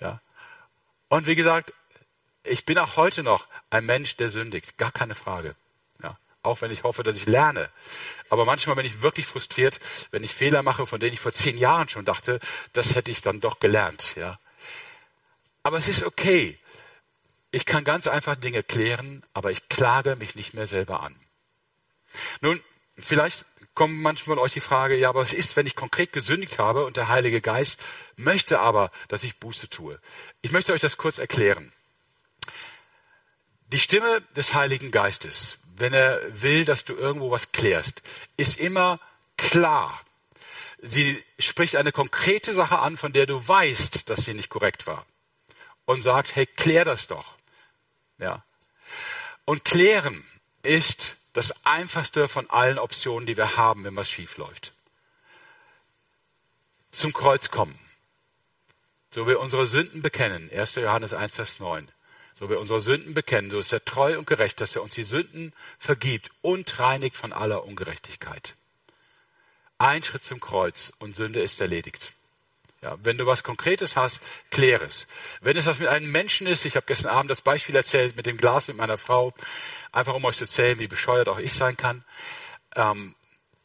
Ja? 0.00 0.20
Und 1.08 1.26
wie 1.26 1.34
gesagt, 1.34 1.72
ich 2.44 2.64
bin 2.64 2.78
auch 2.78 2.96
heute 2.96 3.22
noch 3.22 3.46
ein 3.68 3.84
Mensch, 3.84 4.16
der 4.16 4.30
sündigt. 4.30 4.78
Gar 4.78 4.92
keine 4.92 5.14
Frage. 5.14 5.56
Ja? 6.02 6.16
Auch 6.42 6.60
wenn 6.60 6.70
ich 6.70 6.84
hoffe, 6.84 7.02
dass 7.02 7.16
ich 7.16 7.26
lerne. 7.26 7.68
Aber 8.28 8.44
manchmal 8.44 8.76
bin 8.76 8.86
ich 8.86 9.02
wirklich 9.02 9.26
frustriert, 9.26 9.80
wenn 10.12 10.22
ich 10.22 10.32
Fehler 10.32 10.62
mache, 10.62 10.86
von 10.86 11.00
denen 11.00 11.14
ich 11.14 11.20
vor 11.20 11.32
zehn 11.32 11.58
Jahren 11.58 11.88
schon 11.88 12.04
dachte, 12.04 12.38
das 12.72 12.94
hätte 12.94 13.10
ich 13.10 13.20
dann 13.20 13.40
doch 13.40 13.58
gelernt. 13.58 14.14
Ja? 14.16 14.38
Aber 15.64 15.78
es 15.78 15.88
ist 15.88 16.04
okay. 16.04 16.58
Ich 17.50 17.66
kann 17.66 17.82
ganz 17.82 18.06
einfach 18.06 18.36
Dinge 18.36 18.62
klären, 18.62 19.24
aber 19.34 19.50
ich 19.50 19.68
klage 19.68 20.14
mich 20.14 20.36
nicht 20.36 20.54
mehr 20.54 20.68
selber 20.68 21.02
an. 21.02 21.16
Nun, 22.40 22.62
vielleicht 23.04 23.46
kommt 23.74 24.00
manchmal 24.00 24.38
euch 24.38 24.52
die 24.52 24.60
Frage, 24.60 24.96
ja, 24.96 25.08
aber 25.08 25.20
was 25.20 25.32
ist, 25.32 25.56
wenn 25.56 25.66
ich 25.66 25.76
konkret 25.76 26.12
gesündigt 26.12 26.58
habe 26.58 26.84
und 26.84 26.96
der 26.96 27.08
Heilige 27.08 27.40
Geist 27.40 27.80
möchte 28.16 28.60
aber, 28.60 28.90
dass 29.08 29.22
ich 29.22 29.38
Buße 29.38 29.68
tue? 29.68 29.98
Ich 30.42 30.52
möchte 30.52 30.72
euch 30.72 30.80
das 30.80 30.96
kurz 30.96 31.18
erklären. 31.18 31.72
Die 33.68 33.78
Stimme 33.78 34.22
des 34.36 34.54
Heiligen 34.54 34.90
Geistes, 34.90 35.58
wenn 35.76 35.94
er 35.94 36.20
will, 36.42 36.64
dass 36.64 36.84
du 36.84 36.94
irgendwo 36.94 37.30
was 37.30 37.52
klärst, 37.52 38.02
ist 38.36 38.58
immer 38.58 38.98
klar. 39.36 40.00
Sie 40.82 41.22
spricht 41.38 41.76
eine 41.76 41.92
konkrete 41.92 42.52
Sache 42.52 42.80
an, 42.80 42.96
von 42.96 43.12
der 43.12 43.26
du 43.26 43.46
weißt, 43.46 44.10
dass 44.10 44.24
sie 44.24 44.34
nicht 44.34 44.48
korrekt 44.48 44.86
war. 44.86 45.06
Und 45.84 46.02
sagt, 46.02 46.36
hey, 46.36 46.46
klär 46.46 46.84
das 46.84 47.06
doch. 47.06 47.36
Ja. 48.18 48.44
Und 49.44 49.64
klären 49.64 50.24
ist 50.62 51.16
das 51.40 51.64
einfachste 51.64 52.28
von 52.28 52.50
allen 52.50 52.78
Optionen, 52.78 53.26
die 53.26 53.38
wir 53.38 53.56
haben, 53.56 53.82
wenn 53.84 53.96
was 53.96 54.10
schief 54.10 54.36
läuft. 54.36 54.74
Zum 56.92 57.14
Kreuz 57.14 57.50
kommen. 57.50 57.78
So 59.10 59.26
wir 59.26 59.40
unsere 59.40 59.64
Sünden 59.64 60.02
bekennen. 60.02 60.50
1. 60.52 60.74
Johannes 60.74 61.14
1, 61.14 61.32
Vers 61.32 61.58
9. 61.58 61.88
So 62.34 62.50
wir 62.50 62.60
unsere 62.60 62.82
Sünden 62.82 63.14
bekennen, 63.14 63.50
so 63.50 63.58
ist 63.58 63.72
er 63.72 63.82
treu 63.82 64.18
und 64.18 64.26
gerecht, 64.26 64.60
dass 64.60 64.76
er 64.76 64.82
uns 64.82 64.94
die 64.94 65.02
Sünden 65.02 65.54
vergibt 65.78 66.30
und 66.42 66.78
reinigt 66.78 67.16
von 67.16 67.32
aller 67.32 67.64
Ungerechtigkeit. 67.64 68.54
Ein 69.78 70.02
Schritt 70.02 70.24
zum 70.24 70.40
Kreuz 70.40 70.92
und 70.98 71.16
Sünde 71.16 71.40
ist 71.40 71.62
erledigt. 71.62 72.12
Ja, 72.82 72.96
wenn 73.02 73.18
du 73.18 73.26
was 73.26 73.42
Konkretes 73.42 73.96
hast, 73.96 74.22
klär 74.50 74.80
es. 74.80 75.06
Wenn 75.42 75.56
es 75.56 75.66
was 75.66 75.78
mit 75.78 75.88
einem 75.88 76.10
Menschen 76.10 76.46
ist, 76.46 76.64
ich 76.64 76.76
habe 76.76 76.86
gestern 76.86 77.12
Abend 77.12 77.30
das 77.30 77.42
Beispiel 77.42 77.76
erzählt 77.76 78.16
mit 78.16 78.24
dem 78.24 78.38
Glas 78.38 78.68
mit 78.68 78.78
meiner 78.78 78.96
Frau, 78.96 79.34
einfach 79.92 80.14
um 80.14 80.24
euch 80.24 80.36
zu 80.36 80.44
erzählen, 80.44 80.78
wie 80.78 80.88
bescheuert 80.88 81.28
auch 81.28 81.38
ich 81.38 81.52
sein 81.52 81.76
kann. 81.76 82.04
Ähm, 82.74 83.14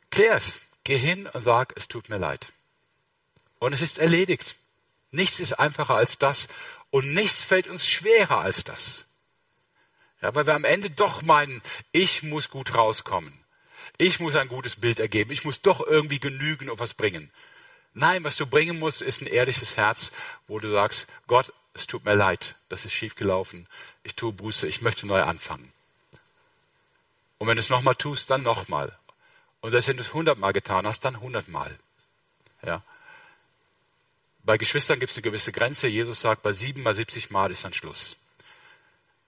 klär 0.09 0.35
es. 0.35 0.59
Geh 0.83 0.97
hin 0.97 1.27
und 1.27 1.41
sag, 1.41 1.73
es 1.77 1.87
tut 1.87 2.09
mir 2.09 2.17
leid. 2.17 2.47
Und 3.57 3.73
es 3.73 3.81
ist 3.81 3.97
erledigt. 3.97 4.57
Nichts 5.11 5.39
ist 5.39 5.53
einfacher 5.53 5.95
als 5.95 6.17
das 6.17 6.47
und 6.89 7.13
nichts 7.13 7.41
fällt 7.41 7.67
uns 7.67 7.87
schwerer 7.87 8.39
als 8.39 8.65
das. 8.65 9.05
Ja, 10.21 10.35
weil 10.35 10.45
wir 10.45 10.55
am 10.55 10.65
Ende 10.65 10.89
doch 10.89 11.21
meinen, 11.21 11.61
ich 11.91 12.21
muss 12.21 12.49
gut 12.49 12.75
rauskommen. 12.75 13.33
Ich 13.97 14.19
muss 14.19 14.35
ein 14.35 14.49
gutes 14.49 14.75
Bild 14.75 14.99
ergeben. 14.99 15.31
Ich 15.31 15.45
muss 15.45 15.61
doch 15.61 15.85
irgendwie 15.85 16.19
genügen 16.19 16.69
und 16.69 16.79
was 16.79 16.93
bringen. 16.93 17.31
Nein, 17.95 18.25
was 18.25 18.35
du 18.35 18.45
bringen 18.45 18.77
musst, 18.77 19.01
ist 19.01 19.21
ein 19.21 19.27
ehrliches 19.27 19.77
Herz, 19.77 20.11
wo 20.47 20.59
du 20.59 20.69
sagst, 20.69 21.07
Gott, 21.27 21.53
es 21.73 21.87
tut 21.87 22.03
mir 22.03 22.13
leid, 22.13 22.55
das 22.67 22.83
ist 22.83 22.91
schiefgelaufen. 22.91 23.67
Ich 24.03 24.15
tue 24.15 24.33
Buße, 24.33 24.67
ich 24.67 24.81
möchte 24.81 25.07
neu 25.07 25.23
anfangen. 25.23 25.71
Und 27.37 27.47
wenn 27.47 27.55
du 27.55 27.61
es 27.61 27.69
nochmal 27.69 27.95
tust, 27.95 28.29
dann 28.29 28.43
nochmal. 28.43 28.97
Und 29.61 29.71
selbst 29.71 29.87
wenn 29.87 29.95
du 29.97 30.03
es 30.03 30.13
hundertmal 30.13 30.51
getan 30.51 30.85
hast, 30.85 31.05
dann 31.05 31.21
hundertmal. 31.21 31.77
Ja. 32.63 32.83
Bei 34.43 34.57
Geschwistern 34.57 34.99
gibt 34.99 35.11
es 35.11 35.17
eine 35.17 35.23
gewisse 35.23 35.53
Grenze. 35.53 35.87
Jesus 35.87 36.19
sagt, 36.19 36.43
bei 36.43 36.51
sieben 36.51 36.83
mal 36.83 36.93
70 36.93 37.29
Mal 37.29 37.49
ist 37.49 37.63
dann 37.63 37.73
Schluss. 37.73 38.17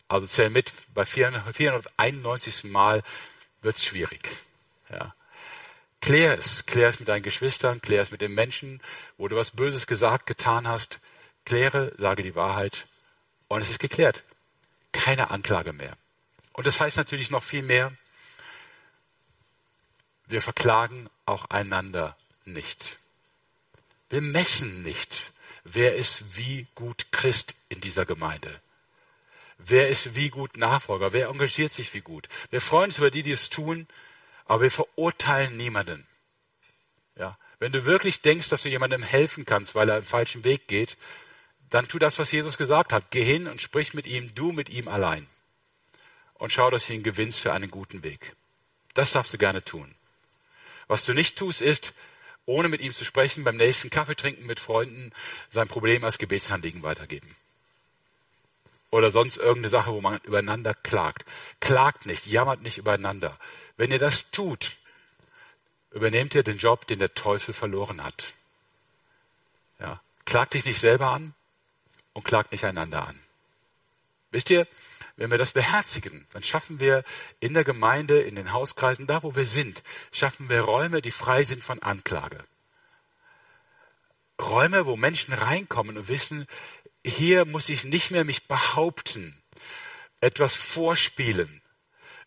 Also 0.09 0.27
zähl 0.27 0.49
mit, 0.49 0.73
bei 0.93 1.05
491. 1.05 2.65
Mal 2.65 3.01
wird 3.61 3.77
es 3.77 3.85
schwierig. 3.85 4.29
Ja. 4.89 5.15
Klär 6.01 6.37
es. 6.37 6.65
Klär 6.65 6.89
es 6.89 6.99
mit 6.99 7.07
deinen 7.07 7.23
Geschwistern, 7.23 7.81
klär 7.81 8.01
es 8.01 8.11
mit 8.11 8.21
den 8.21 8.33
Menschen, 8.33 8.81
wo 9.17 9.27
du 9.27 9.35
was 9.35 9.51
Böses 9.51 9.87
gesagt, 9.87 10.25
getan 10.25 10.67
hast. 10.67 10.99
Kläre, 11.45 11.93
sage 11.97 12.23
die 12.23 12.35
Wahrheit. 12.35 12.87
Und 13.47 13.61
es 13.61 13.69
ist 13.69 13.79
geklärt. 13.79 14.23
Keine 14.91 15.31
Anklage 15.31 15.73
mehr. 15.73 15.97
Und 16.53 16.65
das 16.67 16.79
heißt 16.79 16.97
natürlich 16.97 17.29
noch 17.31 17.43
viel 17.43 17.63
mehr. 17.63 17.93
Wir 20.27 20.41
verklagen 20.41 21.09
auch 21.25 21.45
einander 21.49 22.17
nicht. 22.45 22.99
Wir 24.09 24.21
messen 24.21 24.83
nicht, 24.83 25.31
wer 25.63 25.95
ist 25.95 26.37
wie 26.37 26.67
gut 26.75 27.11
Christ 27.11 27.55
in 27.69 27.81
dieser 27.81 28.05
Gemeinde. 28.05 28.61
Wer 29.57 29.89
ist 29.89 30.15
wie 30.15 30.29
gut 30.29 30.57
Nachfolger? 30.57 31.13
Wer 31.13 31.29
engagiert 31.29 31.73
sich 31.73 31.93
wie 31.93 32.01
gut? 32.01 32.29
Wir 32.49 32.61
freuen 32.61 32.85
uns 32.85 32.97
über 32.99 33.11
die, 33.11 33.23
die 33.23 33.31
es 33.31 33.49
tun. 33.49 33.87
Aber 34.47 34.61
wir 34.61 34.71
verurteilen 34.71 35.57
niemanden. 35.57 36.07
Ja. 37.15 37.37
Wenn 37.59 37.71
du 37.71 37.85
wirklich 37.85 38.21
denkst, 38.21 38.49
dass 38.49 38.63
du 38.63 38.69
jemandem 38.69 39.03
helfen 39.03 39.45
kannst, 39.45 39.75
weil 39.75 39.89
er 39.89 39.95
einen 39.95 40.05
falschen 40.05 40.43
Weg 40.43 40.67
geht, 40.67 40.97
dann 41.69 41.87
tu 41.87 41.99
das, 41.99 42.19
was 42.19 42.31
Jesus 42.31 42.57
gesagt 42.57 42.93
hat. 42.93 43.11
Geh 43.11 43.23
hin 43.23 43.47
und 43.47 43.61
sprich 43.61 43.93
mit 43.93 44.05
ihm, 44.07 44.33
du 44.35 44.51
mit 44.51 44.69
ihm 44.69 44.87
allein. 44.87 45.27
Und 46.35 46.51
schau, 46.51 46.69
dass 46.69 46.87
du 46.87 46.93
ihn 46.93 47.03
gewinnst 47.03 47.39
für 47.39 47.51
einen 47.51 47.71
guten 47.71 48.03
Weg. 48.03 48.35
Das 48.93 49.11
darfst 49.11 49.33
du 49.33 49.37
gerne 49.37 49.63
tun. 49.63 49.95
Was 50.87 51.05
du 51.05 51.13
nicht 51.13 51.37
tust, 51.37 51.61
ist, 51.61 51.93
ohne 52.45 52.69
mit 52.69 52.79
ihm 52.79 52.93
zu 52.93 53.03
sprechen, 53.03 53.43
beim 53.43 53.57
nächsten 53.57 53.89
Kaffee 53.89 54.15
trinken 54.15 54.45
mit 54.45 54.59
Freunden 54.59 55.11
sein 55.49 55.67
Problem 55.67 56.03
als 56.03 56.17
Gebetsanliegen 56.17 56.83
weitergeben. 56.83 57.35
Oder 58.89 59.11
sonst 59.11 59.37
irgendeine 59.37 59.69
Sache, 59.69 59.91
wo 59.91 60.01
man 60.01 60.19
übereinander 60.23 60.73
klagt. 60.73 61.25
Klagt 61.59 62.05
nicht, 62.05 62.25
jammert 62.25 62.61
nicht 62.61 62.77
übereinander. 62.77 63.37
Wenn 63.75 63.91
ihr 63.91 63.99
das 63.99 64.31
tut, 64.31 64.77
übernehmt 65.91 66.35
ihr 66.35 66.43
den 66.43 66.57
Job, 66.57 66.87
den 66.87 66.99
der 66.99 67.13
Teufel 67.13 67.53
verloren 67.53 68.03
hat. 68.03 68.33
Ja. 69.79 70.01
Klagt 70.25 70.53
dich 70.53 70.65
nicht 70.65 70.79
selber 70.79 71.11
an 71.11 71.33
und 72.13 72.25
klagt 72.25 72.51
nicht 72.51 72.63
einander 72.63 73.07
an. 73.07 73.19
Wisst 74.31 74.49
ihr, 74.49 74.67
wenn 75.15 75.31
wir 75.31 75.37
das 75.37 75.51
beherzigen, 75.51 76.27
dann 76.31 76.43
schaffen 76.43 76.79
wir 76.79 77.03
in 77.39 77.53
der 77.53 77.63
Gemeinde, 77.63 78.21
in 78.21 78.35
den 78.35 78.53
Hauskreisen, 78.53 79.07
da 79.07 79.23
wo 79.23 79.35
wir 79.35 79.45
sind, 79.45 79.81
schaffen 80.11 80.49
wir 80.49 80.61
Räume, 80.61 81.01
die 81.01 81.11
frei 81.11 81.43
sind 81.43 81.63
von 81.63 81.81
Anklage. 81.81 82.43
Räume, 84.39 84.85
wo 84.85 84.95
Menschen 84.95 85.33
reinkommen 85.33 85.97
und 85.97 86.07
wissen, 86.07 86.47
hier 87.07 87.45
muss 87.45 87.69
ich 87.69 87.83
nicht 87.83 88.11
mehr 88.11 88.23
mich 88.23 88.47
behaupten, 88.47 89.41
etwas 90.21 90.55
vorspielen, 90.55 91.61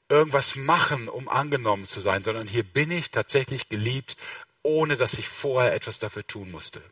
irgendwas 0.09 0.57
machen, 0.57 1.09
um 1.09 1.29
angenommen 1.29 1.85
zu 1.87 2.01
sein, 2.01 2.25
sondern 2.25 2.49
hier 2.49 2.65
bin 2.65 2.91
ich 2.91 3.11
tatsächlich 3.11 3.69
geliebt, 3.69 4.17
ohne 4.63 4.97
dass 4.97 5.15
ich 5.15 5.29
vorher 5.29 5.75
etwas 5.75 5.99
dafür 5.99 6.27
tun 6.27 6.51
musste. 6.51 6.83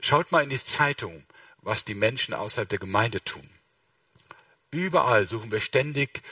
Schaut 0.00 0.32
mal 0.32 0.42
in 0.42 0.50
die 0.50 0.62
Zeitung, 0.62 1.24
was 1.62 1.84
die 1.84 1.94
Menschen 1.94 2.34
außerhalb 2.34 2.68
der 2.68 2.78
Gemeinde 2.78 3.22
tun. 3.22 3.48
Überall 4.70 5.26
suchen 5.26 5.50
wir 5.50 5.60
ständig 5.60 6.22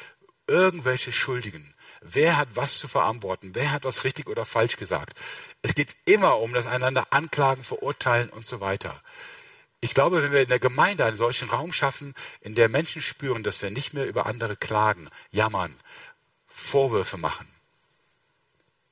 irgendwelche 0.46 1.12
Schuldigen. 1.12 1.74
Wer 2.00 2.36
hat 2.36 2.48
was 2.54 2.78
zu 2.78 2.88
verantworten? 2.88 3.54
Wer 3.54 3.70
hat 3.70 3.84
was 3.84 4.04
richtig 4.04 4.28
oder 4.28 4.44
falsch 4.44 4.76
gesagt? 4.76 5.18
Es 5.62 5.74
geht 5.74 5.94
immer 6.06 6.38
um 6.38 6.52
das 6.52 6.66
einander 6.66 7.12
anklagen, 7.12 7.62
verurteilen 7.62 8.30
und 8.30 8.46
so 8.46 8.60
weiter. 8.60 9.02
Ich 9.80 9.94
glaube, 9.94 10.22
wenn 10.22 10.32
wir 10.32 10.42
in 10.42 10.48
der 10.48 10.58
Gemeinde 10.58 11.04
einen 11.04 11.16
solchen 11.16 11.48
Raum 11.48 11.72
schaffen, 11.72 12.14
in 12.40 12.54
der 12.54 12.68
Menschen 12.68 13.00
spüren, 13.00 13.42
dass 13.42 13.62
wir 13.62 13.70
nicht 13.70 13.94
mehr 13.94 14.06
über 14.06 14.26
andere 14.26 14.56
klagen, 14.56 15.08
jammern, 15.30 15.74
Vorwürfe 16.46 17.16
machen. 17.16 17.48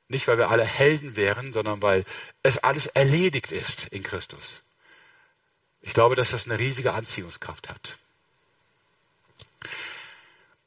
Nicht, 0.09 0.27
weil 0.27 0.39
wir 0.39 0.49
alle 0.49 0.65
Helden 0.65 1.17
wären, 1.17 1.53
sondern 1.53 1.83
weil 1.83 2.07
es 2.43 2.57
alles 2.57 2.87
erledigt 2.87 3.53
ist 3.53 3.89
in 3.89 4.03
Christus. 4.03 4.63
Ich 5.83 5.93
glaube, 5.93 6.15
dass 6.15 6.31
das 6.31 6.47
eine 6.47 6.59
riesige 6.59 6.95
Anziehungskraft 6.95 7.69
hat. 7.69 7.99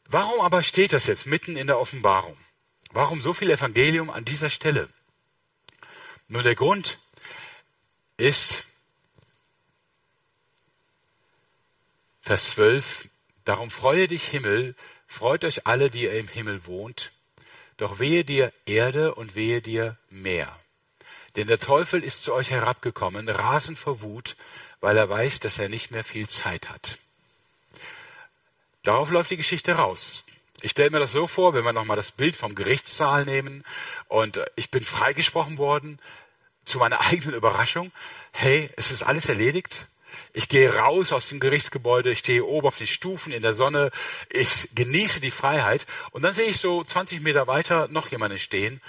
Warum 0.05 0.41
aber 0.41 0.61
steht 0.61 0.93
das 0.93 1.07
jetzt 1.07 1.25
mitten 1.25 1.57
in 1.57 1.67
der 1.67 1.79
Offenbarung? 1.79 2.37
Warum 2.91 3.21
so 3.21 3.33
viel 3.33 3.49
Evangelium 3.49 4.09
an 4.09 4.25
dieser 4.25 4.49
Stelle? 4.49 4.89
Nur 6.27 6.43
der 6.43 6.55
Grund 6.55 6.99
ist 8.17 8.65
Vers 12.21 12.51
12, 12.51 13.09
darum 13.45 13.71
freue 13.71 14.07
dich 14.07 14.25
Himmel, 14.25 14.75
freut 15.07 15.43
euch 15.43 15.65
alle, 15.65 15.89
die 15.89 16.03
ihr 16.03 16.19
im 16.19 16.27
Himmel 16.27 16.67
wohnt, 16.67 17.11
doch 17.77 17.97
wehe 17.97 18.23
dir 18.23 18.53
Erde 18.67 19.15
und 19.15 19.33
wehe 19.33 19.61
dir 19.61 19.97
Meer. 20.09 20.55
Denn 21.35 21.47
der 21.47 21.59
Teufel 21.59 22.03
ist 22.03 22.21
zu 22.21 22.33
euch 22.33 22.51
herabgekommen, 22.51 23.27
rasend 23.27 23.79
vor 23.79 24.01
Wut, 24.01 24.35
weil 24.81 24.97
er 24.97 25.09
weiß, 25.09 25.39
dass 25.39 25.57
er 25.57 25.67
nicht 25.67 25.89
mehr 25.89 26.03
viel 26.03 26.29
Zeit 26.29 26.69
hat. 26.69 26.99
Darauf 28.83 29.09
läuft 29.09 29.31
die 29.31 29.37
Geschichte 29.37 29.73
raus. 29.73 30.23
Ich 30.61 30.71
stelle 30.71 30.91
mir 30.91 30.99
das 30.99 31.11
so 31.11 31.25
vor, 31.25 31.55
wenn 31.55 31.63
wir 31.63 31.73
nochmal 31.73 31.97
das 31.97 32.11
Bild 32.11 32.35
vom 32.35 32.53
Gerichtssaal 32.53 33.25
nehmen 33.25 33.63
und 34.07 34.39
ich 34.55 34.69
bin 34.69 34.83
freigesprochen 34.83 35.57
worden, 35.57 35.97
zu 36.65 36.77
meiner 36.77 37.01
eigenen 37.07 37.33
Überraschung, 37.33 37.91
hey, 38.31 38.69
es 38.75 38.91
ist 38.91 39.01
alles 39.01 39.27
erledigt. 39.27 39.87
Ich 40.33 40.49
gehe 40.49 40.73
raus 40.73 41.13
aus 41.13 41.29
dem 41.29 41.39
Gerichtsgebäude, 41.39 42.11
ich 42.11 42.19
stehe 42.19 42.45
oben 42.45 42.67
auf 42.67 42.77
den 42.77 42.87
Stufen 42.87 43.33
in 43.33 43.41
der 43.41 43.53
Sonne, 43.53 43.91
ich 44.29 44.69
genieße 44.75 45.21
die 45.21 45.31
Freiheit 45.31 45.85
und 46.11 46.23
dann 46.23 46.33
sehe 46.33 46.47
ich 46.47 46.57
so 46.57 46.83
20 46.83 47.21
Meter 47.21 47.47
weiter 47.47 47.87
noch 47.89 48.09
jemanden 48.09 48.39
stehen. 48.39 48.81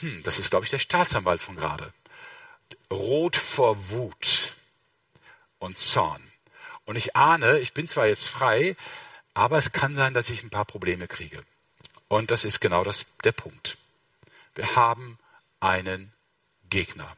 Hm, 0.00 0.22
das 0.22 0.38
ist, 0.38 0.50
glaube 0.50 0.64
ich, 0.64 0.70
der 0.70 0.78
Staatsanwalt 0.78 1.42
von 1.42 1.56
gerade. 1.56 1.92
Rot 2.90 3.36
vor 3.36 3.90
Wut 3.90 4.52
und 5.58 5.78
Zorn. 5.78 6.22
Und 6.84 6.96
ich 6.96 7.14
ahne, 7.14 7.58
ich 7.58 7.72
bin 7.72 7.86
zwar 7.86 8.06
jetzt 8.06 8.28
frei, 8.28 8.76
aber 9.34 9.58
es 9.58 9.72
kann 9.72 9.94
sein, 9.94 10.14
dass 10.14 10.30
ich 10.30 10.42
ein 10.42 10.50
paar 10.50 10.64
Probleme 10.64 11.06
kriege. 11.06 11.44
Und 12.08 12.32
das 12.32 12.44
ist 12.44 12.60
genau 12.60 12.82
das, 12.82 13.06
der 13.22 13.32
Punkt. 13.32 13.78
Wir 14.54 14.74
haben 14.74 15.18
einen 15.60 16.12
Gegner. 16.68 17.16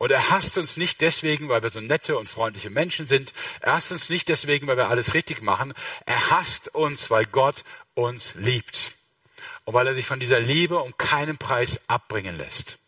Und 0.00 0.10
er 0.10 0.30
hasst 0.30 0.56
uns 0.56 0.78
nicht 0.78 1.02
deswegen, 1.02 1.50
weil 1.50 1.62
wir 1.62 1.68
so 1.68 1.78
nette 1.78 2.16
und 2.16 2.26
freundliche 2.26 2.70
Menschen 2.70 3.06
sind. 3.06 3.34
Er 3.60 3.74
hasst 3.74 3.92
uns 3.92 4.08
nicht 4.08 4.30
deswegen, 4.30 4.66
weil 4.66 4.78
wir 4.78 4.88
alles 4.88 5.12
richtig 5.12 5.42
machen. 5.42 5.74
Er 6.06 6.30
hasst 6.30 6.74
uns, 6.74 7.10
weil 7.10 7.26
Gott 7.26 7.64
uns 7.92 8.34
liebt. 8.34 8.92
Und 9.66 9.74
weil 9.74 9.86
er 9.86 9.94
sich 9.94 10.06
von 10.06 10.18
dieser 10.18 10.40
Liebe 10.40 10.78
um 10.78 10.96
keinen 10.96 11.36
Preis 11.36 11.82
abbringen 11.86 12.38
lässt. 12.38 12.78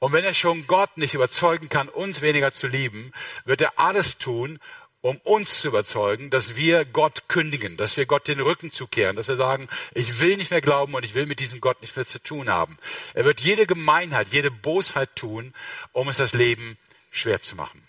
Und 0.00 0.12
wenn 0.12 0.22
er 0.22 0.34
schon 0.34 0.66
Gott 0.66 0.98
nicht 0.98 1.14
überzeugen 1.14 1.70
kann, 1.70 1.88
uns 1.88 2.20
weniger 2.20 2.52
zu 2.52 2.66
lieben, 2.66 3.14
wird 3.46 3.62
er 3.62 3.78
alles 3.78 4.18
tun, 4.18 4.58
um 5.00 5.16
uns 5.18 5.60
zu 5.60 5.68
überzeugen, 5.68 6.30
dass 6.30 6.56
wir 6.56 6.84
Gott 6.84 7.28
kündigen, 7.28 7.76
dass 7.76 7.96
wir 7.96 8.06
Gott 8.06 8.26
den 8.26 8.40
Rücken 8.40 8.72
zukehren, 8.72 9.16
dass 9.16 9.28
wir 9.28 9.36
sagen, 9.36 9.68
ich 9.94 10.20
will 10.20 10.36
nicht 10.36 10.50
mehr 10.50 10.60
glauben 10.60 10.94
und 10.94 11.04
ich 11.04 11.14
will 11.14 11.26
mit 11.26 11.40
diesem 11.40 11.60
Gott 11.60 11.80
nichts 11.80 11.96
mehr 11.96 12.06
zu 12.06 12.20
tun 12.20 12.48
haben. 12.48 12.78
Er 13.14 13.24
wird 13.24 13.40
jede 13.40 13.66
Gemeinheit, 13.66 14.28
jede 14.30 14.50
Bosheit 14.50 15.14
tun, 15.14 15.54
um 15.92 16.08
uns 16.08 16.16
das 16.16 16.32
Leben 16.32 16.76
schwer 17.10 17.40
zu 17.40 17.54
machen. 17.54 17.86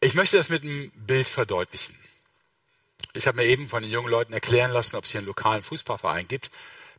Ich 0.00 0.14
möchte 0.14 0.36
das 0.36 0.48
mit 0.48 0.62
einem 0.62 0.90
Bild 0.94 1.28
verdeutlichen. 1.28 1.98
Ich 3.12 3.26
habe 3.26 3.36
mir 3.36 3.44
eben 3.46 3.68
von 3.68 3.82
den 3.82 3.92
jungen 3.92 4.10
Leuten 4.10 4.32
erklären 4.32 4.70
lassen, 4.70 4.96
ob 4.96 5.04
es 5.04 5.10
hier 5.10 5.20
einen 5.20 5.28
lokalen 5.28 5.62
Fußballverein 5.62 6.26
gibt. 6.26 6.50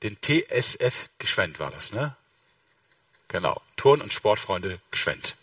Den 0.02 0.17
TSF 0.21 1.10
Geschwend 1.17 1.60
war 1.60 1.71
das, 1.71 1.93
ne? 1.93 2.15
Genau. 3.28 3.62
Turn- 3.76 4.02
und 4.02 4.13
Sportfreunde 4.13 4.80
Geschwend. 4.91 5.36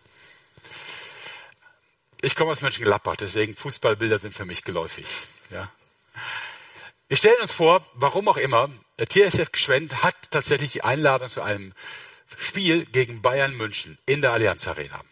Ich 2.25 2.37
komme 2.37 2.53
aus 2.53 2.63
Mönchengladbach, 2.63 3.17
deswegen 3.17 3.57
Fußballbilder 3.57 4.21
sind 4.21 4.33
für 4.33 4.45
mich 4.45 4.63
geläufig. 4.63 5.07
Ja. 5.51 5.69
Wir 7.09 7.17
stellen 7.17 7.41
uns 7.41 7.53
vor, 7.53 7.85
warum 7.95 8.29
auch 8.29 8.37
immer, 8.37 8.71
der 8.97 9.09
TSF 9.09 9.51
Gschwend 9.51 10.05
hat 10.05 10.15
tatsächlich 10.31 10.71
die 10.71 10.85
Einladung 10.85 11.29
zu 11.29 11.43
einem 11.43 11.75
Spiel 12.39 12.87
gegen 12.87 13.23
Bayern 13.23 13.57
München 13.57 13.99
in 14.07 14.23
der 14.23 14.33
Allianz 14.33 14.69
Arena. 14.69 15.03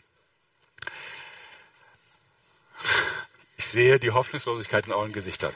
Ich 3.56 3.66
sehe 3.66 3.98
die 3.98 4.12
Hoffnungslosigkeit 4.12 4.86
in 4.86 4.92
euren 4.92 5.12
Gesichtern. 5.12 5.52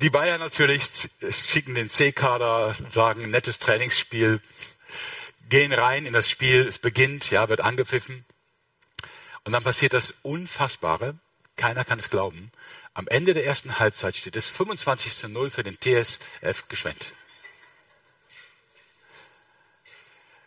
Die 0.00 0.10
Bayern 0.10 0.40
natürlich 0.40 1.08
schicken 1.30 1.76
den 1.76 1.88
C-Kader, 1.88 2.74
sagen 2.90 3.30
nettes 3.30 3.60
Trainingsspiel, 3.60 4.40
gehen 5.48 5.72
rein 5.72 6.06
in 6.06 6.12
das 6.12 6.28
Spiel, 6.28 6.66
es 6.66 6.78
beginnt, 6.78 7.30
ja, 7.30 7.48
wird 7.48 7.60
angepfiffen. 7.60 8.24
Und 9.44 9.52
dann 9.52 9.62
passiert 9.62 9.92
das 9.92 10.14
Unfassbare. 10.22 11.18
Keiner 11.56 11.84
kann 11.84 11.98
es 11.98 12.10
glauben. 12.10 12.50
Am 12.94 13.08
Ende 13.08 13.34
der 13.34 13.44
ersten 13.44 13.78
Halbzeit 13.78 14.16
steht 14.16 14.36
es 14.36 14.48
25 14.48 15.16
zu 15.16 15.28
0 15.28 15.50
für 15.50 15.62
den 15.62 15.78
TSF 15.78 16.68
Geschwend. 16.68 17.12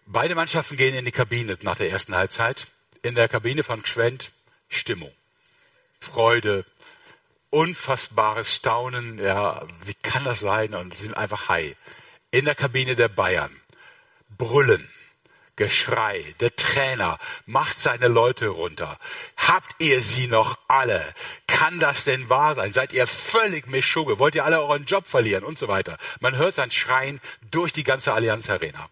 Beide 0.06 0.36
Mannschaften 0.36 0.78
gehen 0.78 0.96
in 0.96 1.06
die 1.06 1.12
Kabine 1.12 1.58
nach 1.62 1.76
der 1.76 1.90
ersten 1.90 2.16
Halbzeit. 2.16 2.68
In 3.02 3.16
der 3.16 3.28
Kabine 3.28 3.64
von 3.64 3.84
Gschwend 3.84 4.32
Stimmung, 4.70 5.14
Freude, 6.00 6.66
unfassbares 7.50 8.54
Staunen. 8.54 9.20
Ja, 9.20 9.68
wie 9.84 9.94
kann 9.94 10.24
das 10.24 10.40
sein? 10.40 10.74
Und 10.74 10.96
sie 10.96 11.04
sind 11.04 11.16
einfach 11.16 11.50
high. 11.50 11.76
In 12.32 12.46
der 12.46 12.56
Kabine 12.56 12.96
der 12.96 13.10
Bayern 13.10 13.52
Brüllen, 14.30 14.88
Geschrei. 15.58 16.36
Der 16.40 16.56
Trainer 16.56 17.18
macht 17.48 17.78
seine 17.78 18.08
Leute 18.08 18.48
runter. 18.50 18.98
Habt 19.38 19.76
ihr 19.80 20.04
sie 20.04 20.28
noch 20.28 20.60
alle? 20.68 21.04
Kann 21.48 21.80
das 21.80 22.04
denn 22.04 22.30
wahr 22.30 22.54
sein? 22.54 22.74
Seid 22.74 22.94
ihr 22.94 23.08
völlig 23.08 23.66
Mischugge? 23.66 24.20
Wollt 24.20 24.36
ihr 24.36 24.46
alle 24.46 24.62
euren 24.62 24.86
Job 24.86 25.08
verlieren? 25.08 25.44
Und 25.44 25.58
so 25.58 25.68
weiter. 25.68 25.98
Man 26.20 26.38
hört 26.38 26.54
sein 26.54 26.70
Schreien 26.70 27.20
durch 27.50 27.74
die 27.74 27.84
ganze 27.84 28.14
Allianz 28.14 28.52
Arena. 28.52 28.88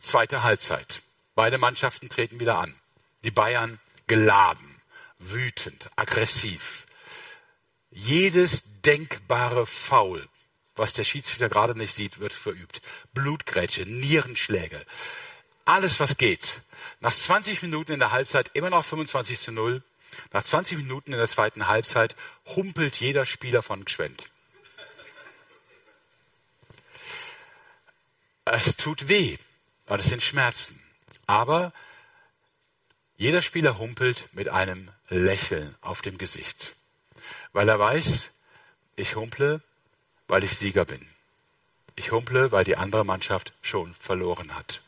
Zweite 0.00 0.42
Halbzeit. 0.42 1.00
Beide 1.36 1.58
Mannschaften 1.58 2.08
treten 2.08 2.40
wieder 2.40 2.58
an. 2.58 2.74
Die 3.22 3.30
Bayern 3.30 3.78
geladen, 4.08 4.80
wütend, 5.20 5.90
aggressiv. 5.94 6.86
Jedes 7.90 8.64
denkbare 8.82 9.64
Foul 9.64 10.28
was 10.76 10.92
der 10.92 11.04
Schiedsrichter 11.04 11.48
gerade 11.48 11.76
nicht 11.76 11.94
sieht, 11.94 12.18
wird 12.18 12.32
verübt. 12.32 12.82
Blutgrätsche, 13.12 13.82
Nierenschläge. 13.82 14.84
Alles, 15.64 16.00
was 16.00 16.16
geht. 16.16 16.60
Nach 17.00 17.12
20 17.12 17.62
Minuten 17.62 17.92
in 17.92 18.00
der 18.00 18.12
Halbzeit 18.12 18.50
immer 18.54 18.70
noch 18.70 18.84
25 18.84 19.40
zu 19.40 19.52
0. 19.52 19.82
Nach 20.32 20.42
20 20.42 20.78
Minuten 20.78 21.12
in 21.12 21.18
der 21.18 21.28
zweiten 21.28 21.68
Halbzeit 21.68 22.16
humpelt 22.46 22.96
jeder 22.96 23.24
Spieler 23.24 23.62
von 23.62 23.84
Gschwend. 23.84 24.30
Es 28.44 28.76
tut 28.76 29.08
weh, 29.08 29.38
weil 29.86 30.00
es 30.00 30.06
sind 30.06 30.22
Schmerzen. 30.22 30.80
Aber 31.26 31.72
jeder 33.16 33.42
Spieler 33.42 33.78
humpelt 33.78 34.28
mit 34.32 34.48
einem 34.48 34.90
Lächeln 35.08 35.74
auf 35.80 36.02
dem 36.02 36.18
Gesicht, 36.18 36.74
weil 37.52 37.68
er 37.68 37.78
weiß, 37.78 38.32
ich 38.96 39.16
humple, 39.16 39.62
weil 40.28 40.44
ich 40.44 40.58
Sieger 40.58 40.84
bin. 40.84 41.06
Ich 41.96 42.12
humple, 42.12 42.52
weil 42.52 42.64
die 42.64 42.76
andere 42.76 43.04
Mannschaft 43.04 43.52
schon 43.62 43.94
verloren 43.94 44.54
hat. 44.54 44.82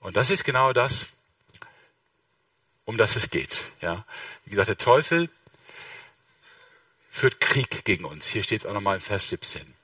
Und 0.00 0.16
das 0.16 0.30
ist 0.30 0.44
genau 0.44 0.72
das, 0.72 1.08
um 2.84 2.96
das 2.96 3.16
es 3.16 3.30
geht. 3.30 3.70
Ja. 3.80 4.04
Wie 4.44 4.50
gesagt, 4.50 4.68
der 4.68 4.78
Teufel 4.78 5.30
führt 7.10 7.40
Krieg 7.40 7.84
gegen 7.84 8.04
uns. 8.04 8.26
Hier 8.26 8.42
steht 8.42 8.60
es 8.60 8.66
auch 8.66 8.74
nochmal 8.74 8.96
in 8.96 9.00
Vers 9.00 9.28
17. 9.30 9.74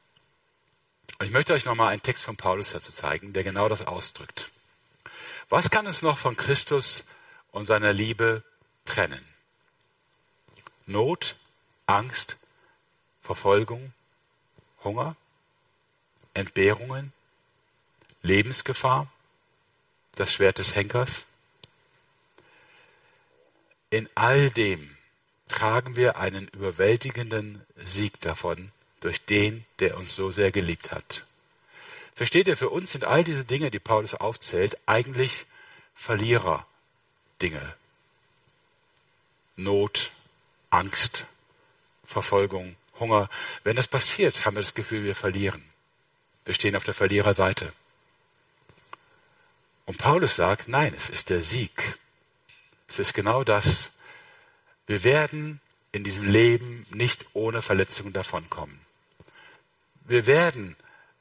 Und 1.18 1.26
ich 1.26 1.33
möchte 1.33 1.52
euch 1.52 1.64
nochmal 1.64 1.92
einen 1.92 2.02
Text 2.02 2.22
von 2.22 2.37
Paulus 2.37 2.72
dazu 2.72 2.92
zeigen, 2.92 3.33
der 3.33 3.44
genau 3.44 3.68
das 3.68 3.83
ausdrückt. 3.83 4.50
Was 5.48 5.70
kann 5.70 5.87
uns 5.87 6.02
noch 6.02 6.18
von 6.18 6.37
Christus 6.37 7.04
und 7.50 7.66
seiner 7.66 7.92
Liebe 7.92 8.42
trennen? 8.85 9.26
Not, 10.87 11.37
Angst, 11.87 12.37
Verfolgung, 13.22 13.92
Hunger, 14.85 15.16
Entbehrungen, 16.35 17.12
Lebensgefahr, 18.22 19.09
das 20.12 20.33
Schwert 20.33 20.59
des 20.59 20.74
Henkers. 20.74 21.24
In 23.91 24.09
all 24.14 24.51
dem 24.51 24.97
tragen 25.49 25.97
wir 25.97 26.16
einen 26.16 26.49
überwältigenden 26.49 27.64
Sieg 27.85 28.20
davon 28.20 28.70
durch 29.01 29.24
den, 29.24 29.64
der 29.81 29.97
uns 29.97 30.14
so 30.14 30.31
sehr 30.31 30.53
geliebt 30.53 30.93
hat. 30.93 31.24
Versteht 32.14 32.49
ihr, 32.49 32.57
für 32.57 32.68
uns 32.68 32.93
sind 32.93 33.05
all 33.05 33.24
diese 33.24 33.45
Dinge, 33.45 33.70
die 33.70 33.78
Paulus 33.78 34.14
aufzählt, 34.14 34.76
eigentlich 34.87 35.47
Verlierer-Dinge. 35.95 37.74
Not, 39.57 40.11
Angst, 40.70 41.26
Verfolgung, 42.07 42.76
Hunger. 43.01 43.28
Wenn 43.64 43.76
das 43.76 43.88
passiert, 43.88 44.44
haben 44.44 44.57
wir 44.57 44.62
das 44.62 44.74
Gefühl, 44.74 45.05
wir 45.05 45.16
verlieren. 45.16 45.64
Wir 46.44 46.55
stehen 46.55 46.76
auf 46.76 46.84
der 46.84 46.94
Verliererseite. 46.94 47.72
Und 49.86 49.98
Paulus 49.98 50.36
sagt, 50.36 50.68
nein, 50.68 50.94
es 50.96 51.11
ist 51.11 51.30
der 51.30 51.42
Sieg. 51.42 51.98
Es 52.86 52.98
ist 52.98 53.14
genau 53.14 53.42
das. 53.42 53.90
Wir 54.86 55.03
werden 55.03 55.61
in 55.92 56.05
diesem 56.05 56.30
Leben 56.30 56.86
nicht 56.90 57.26
ohne 57.32 57.62
Verletzungen 57.62 58.12
davonkommen. 58.12 58.80
Wir 60.05 60.26
werden 60.26 60.76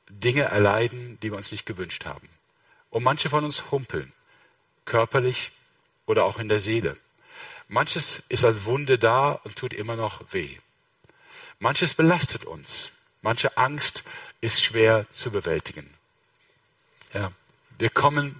Dinge 0.09 0.43
erleiden, 0.43 1.19
die 1.21 1.31
wir 1.31 1.37
uns 1.37 1.51
nicht 1.51 1.65
gewünscht 1.65 2.05
haben. 2.05 2.29
Und 2.89 3.03
manche 3.03 3.29
von 3.29 3.43
uns 3.43 3.71
humpeln, 3.71 4.11
körperlich 4.85 5.51
oder 6.05 6.25
auch 6.25 6.39
in 6.39 6.49
der 6.49 6.59
Seele. 6.59 6.97
Manches 7.67 8.23
ist 8.29 8.43
als 8.43 8.65
Wunde 8.65 8.97
da 8.97 9.31
und 9.31 9.55
tut 9.55 9.73
immer 9.73 9.95
noch 9.95 10.33
weh. 10.33 10.57
Manches 11.59 11.93
belastet 11.93 12.45
uns. 12.45 12.91
Manche 13.21 13.57
Angst 13.57 14.03
ist 14.41 14.63
schwer 14.63 15.05
zu 15.11 15.29
bewältigen. 15.29 15.93
Ja, 17.13 17.31
wir 17.77 17.89
kommen, 17.89 18.35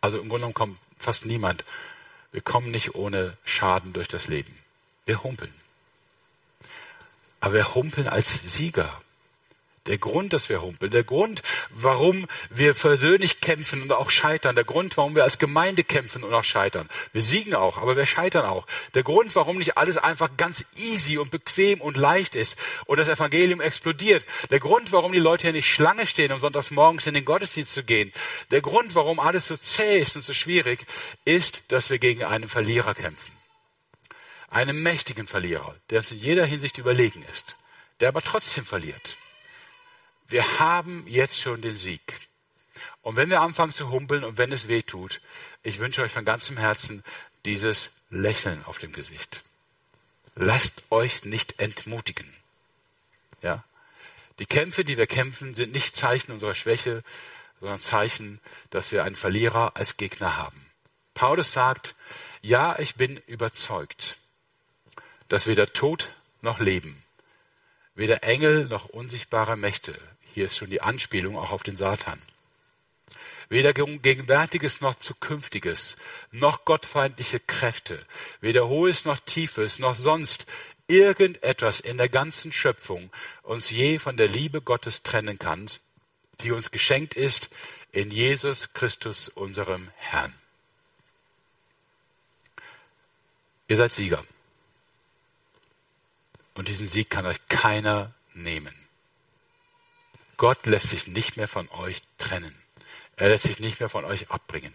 also 0.00 0.16
im 0.18 0.28
Grunde 0.28 0.40
genommen 0.40 0.54
kommt 0.54 0.78
fast 0.98 1.26
niemand, 1.26 1.64
wir 2.32 2.40
kommen 2.40 2.70
nicht 2.70 2.94
ohne 2.94 3.36
Schaden 3.44 3.92
durch 3.92 4.08
das 4.08 4.26
Leben. 4.26 4.58
Wir 5.04 5.22
humpeln. 5.22 5.54
Aber 7.40 7.54
wir 7.54 7.74
humpeln 7.74 8.08
als 8.08 8.42
Sieger. 8.42 9.00
Der 9.86 9.98
Grund, 9.98 10.32
dass 10.32 10.48
wir 10.48 10.62
humpeln, 10.62 10.90
der 10.90 11.04
Grund, 11.04 11.42
warum 11.70 12.26
wir 12.50 12.74
persönlich 12.74 13.40
kämpfen 13.40 13.82
und 13.82 13.92
auch 13.92 14.10
scheitern, 14.10 14.54
der 14.54 14.64
Grund, 14.64 14.96
warum 14.96 15.14
wir 15.14 15.24
als 15.24 15.38
Gemeinde 15.38 15.84
kämpfen 15.84 16.24
und 16.24 16.34
auch 16.34 16.44
scheitern. 16.44 16.88
Wir 17.12 17.22
siegen 17.22 17.54
auch, 17.54 17.78
aber 17.78 17.96
wir 17.96 18.06
scheitern 18.06 18.46
auch. 18.46 18.66
Der 18.94 19.02
Grund, 19.02 19.34
warum 19.36 19.58
nicht 19.58 19.76
alles 19.76 19.98
einfach 19.98 20.36
ganz 20.36 20.64
easy 20.76 21.18
und 21.18 21.30
bequem 21.30 21.80
und 21.80 21.96
leicht 21.96 22.34
ist 22.34 22.58
und 22.86 22.98
das 22.98 23.08
Evangelium 23.08 23.60
explodiert. 23.60 24.24
Der 24.50 24.60
Grund, 24.60 24.92
warum 24.92 25.12
die 25.12 25.18
Leute 25.18 25.42
hier 25.42 25.52
nicht 25.52 25.72
Schlange 25.72 26.06
stehen, 26.06 26.32
um 26.32 26.40
sonntags 26.40 26.70
morgens 26.70 27.06
in 27.06 27.14
den 27.14 27.24
Gottesdienst 27.24 27.72
zu 27.72 27.84
gehen. 27.84 28.12
Der 28.50 28.60
Grund, 28.60 28.94
warum 28.94 29.20
alles 29.20 29.46
so 29.46 29.56
zäh 29.56 30.00
ist 30.00 30.16
und 30.16 30.22
so 30.22 30.32
schwierig, 30.32 30.86
ist, 31.24 31.70
dass 31.72 31.90
wir 31.90 31.98
gegen 31.98 32.24
einen 32.24 32.48
Verlierer 32.48 32.94
kämpfen 32.94 33.36
einem 34.48 34.82
mächtigen 34.82 35.26
Verlierer, 35.26 35.74
der 35.90 35.98
uns 35.98 36.10
in 36.10 36.18
jeder 36.18 36.46
Hinsicht 36.46 36.78
überlegen 36.78 37.22
ist, 37.30 37.56
der 38.00 38.08
aber 38.08 38.22
trotzdem 38.22 38.64
verliert. 38.64 39.18
Wir 40.28 40.58
haben 40.58 41.04
jetzt 41.06 41.40
schon 41.40 41.60
den 41.60 41.76
Sieg. 41.76 42.28
Und 43.02 43.16
wenn 43.16 43.30
wir 43.30 43.40
anfangen 43.40 43.72
zu 43.72 43.90
humpeln 43.90 44.24
und 44.24 44.38
wenn 44.38 44.50
es 44.52 44.68
weh 44.68 44.82
tut, 44.82 45.20
ich 45.62 45.78
wünsche 45.78 46.02
euch 46.02 46.10
von 46.10 46.24
ganzem 46.24 46.56
Herzen 46.56 47.04
dieses 47.44 47.90
Lächeln 48.10 48.64
auf 48.64 48.78
dem 48.78 48.92
Gesicht. 48.92 49.44
Lasst 50.34 50.82
euch 50.90 51.24
nicht 51.24 51.60
entmutigen. 51.60 52.32
Ja? 53.42 53.64
Die 54.38 54.46
Kämpfe, 54.46 54.84
die 54.84 54.98
wir 54.98 55.06
kämpfen, 55.06 55.54
sind 55.54 55.72
nicht 55.72 55.96
Zeichen 55.96 56.32
unserer 56.32 56.54
Schwäche, 56.54 57.04
sondern 57.60 57.78
Zeichen, 57.78 58.40
dass 58.70 58.92
wir 58.92 59.04
einen 59.04 59.16
Verlierer 59.16 59.76
als 59.76 59.96
Gegner 59.96 60.36
haben. 60.36 60.66
Paulus 61.14 61.52
sagt, 61.52 61.94
ja, 62.42 62.78
ich 62.78 62.96
bin 62.96 63.16
überzeugt, 63.26 64.18
dass 65.28 65.46
weder 65.46 65.72
Tod 65.72 66.10
noch 66.42 66.60
Leben, 66.60 67.02
weder 67.94 68.22
Engel 68.24 68.66
noch 68.66 68.90
unsichtbare 68.90 69.56
Mächte, 69.56 69.98
hier 70.36 70.44
ist 70.44 70.58
schon 70.58 70.68
die 70.68 70.82
Anspielung 70.82 71.38
auch 71.38 71.50
auf 71.50 71.62
den 71.62 71.78
Satan, 71.78 72.20
weder 73.48 73.72
Gegenwärtiges 73.72 74.82
noch 74.82 74.94
Zukünftiges, 74.96 75.96
noch 76.30 76.66
gottfeindliche 76.66 77.40
Kräfte, 77.40 78.04
weder 78.42 78.68
Hohes 78.68 79.06
noch 79.06 79.18
Tiefes, 79.18 79.78
noch 79.78 79.94
sonst 79.94 80.44
irgendetwas 80.88 81.80
in 81.80 81.96
der 81.96 82.10
ganzen 82.10 82.52
Schöpfung 82.52 83.10
uns 83.44 83.70
je 83.70 83.98
von 83.98 84.18
der 84.18 84.28
Liebe 84.28 84.60
Gottes 84.60 85.02
trennen 85.02 85.38
kann, 85.38 85.70
die 86.42 86.52
uns 86.52 86.70
geschenkt 86.70 87.14
ist 87.14 87.48
in 87.90 88.10
Jesus 88.10 88.74
Christus, 88.74 89.30
unserem 89.30 89.90
Herrn. 89.96 90.34
Ihr 93.68 93.78
seid 93.78 93.94
Sieger. 93.94 94.22
Und 96.52 96.68
diesen 96.68 96.86
Sieg 96.86 97.08
kann 97.08 97.24
euch 97.24 97.40
keiner 97.48 98.12
nehmen. 98.34 98.85
Gott 100.36 100.66
lässt 100.66 100.90
sich 100.90 101.06
nicht 101.06 101.36
mehr 101.36 101.48
von 101.48 101.68
euch 101.70 102.02
trennen. 102.18 102.54
Er 103.16 103.28
lässt 103.28 103.46
sich 103.46 103.60
nicht 103.60 103.80
mehr 103.80 103.88
von 103.88 104.04
euch 104.04 104.30
abbringen. 104.30 104.74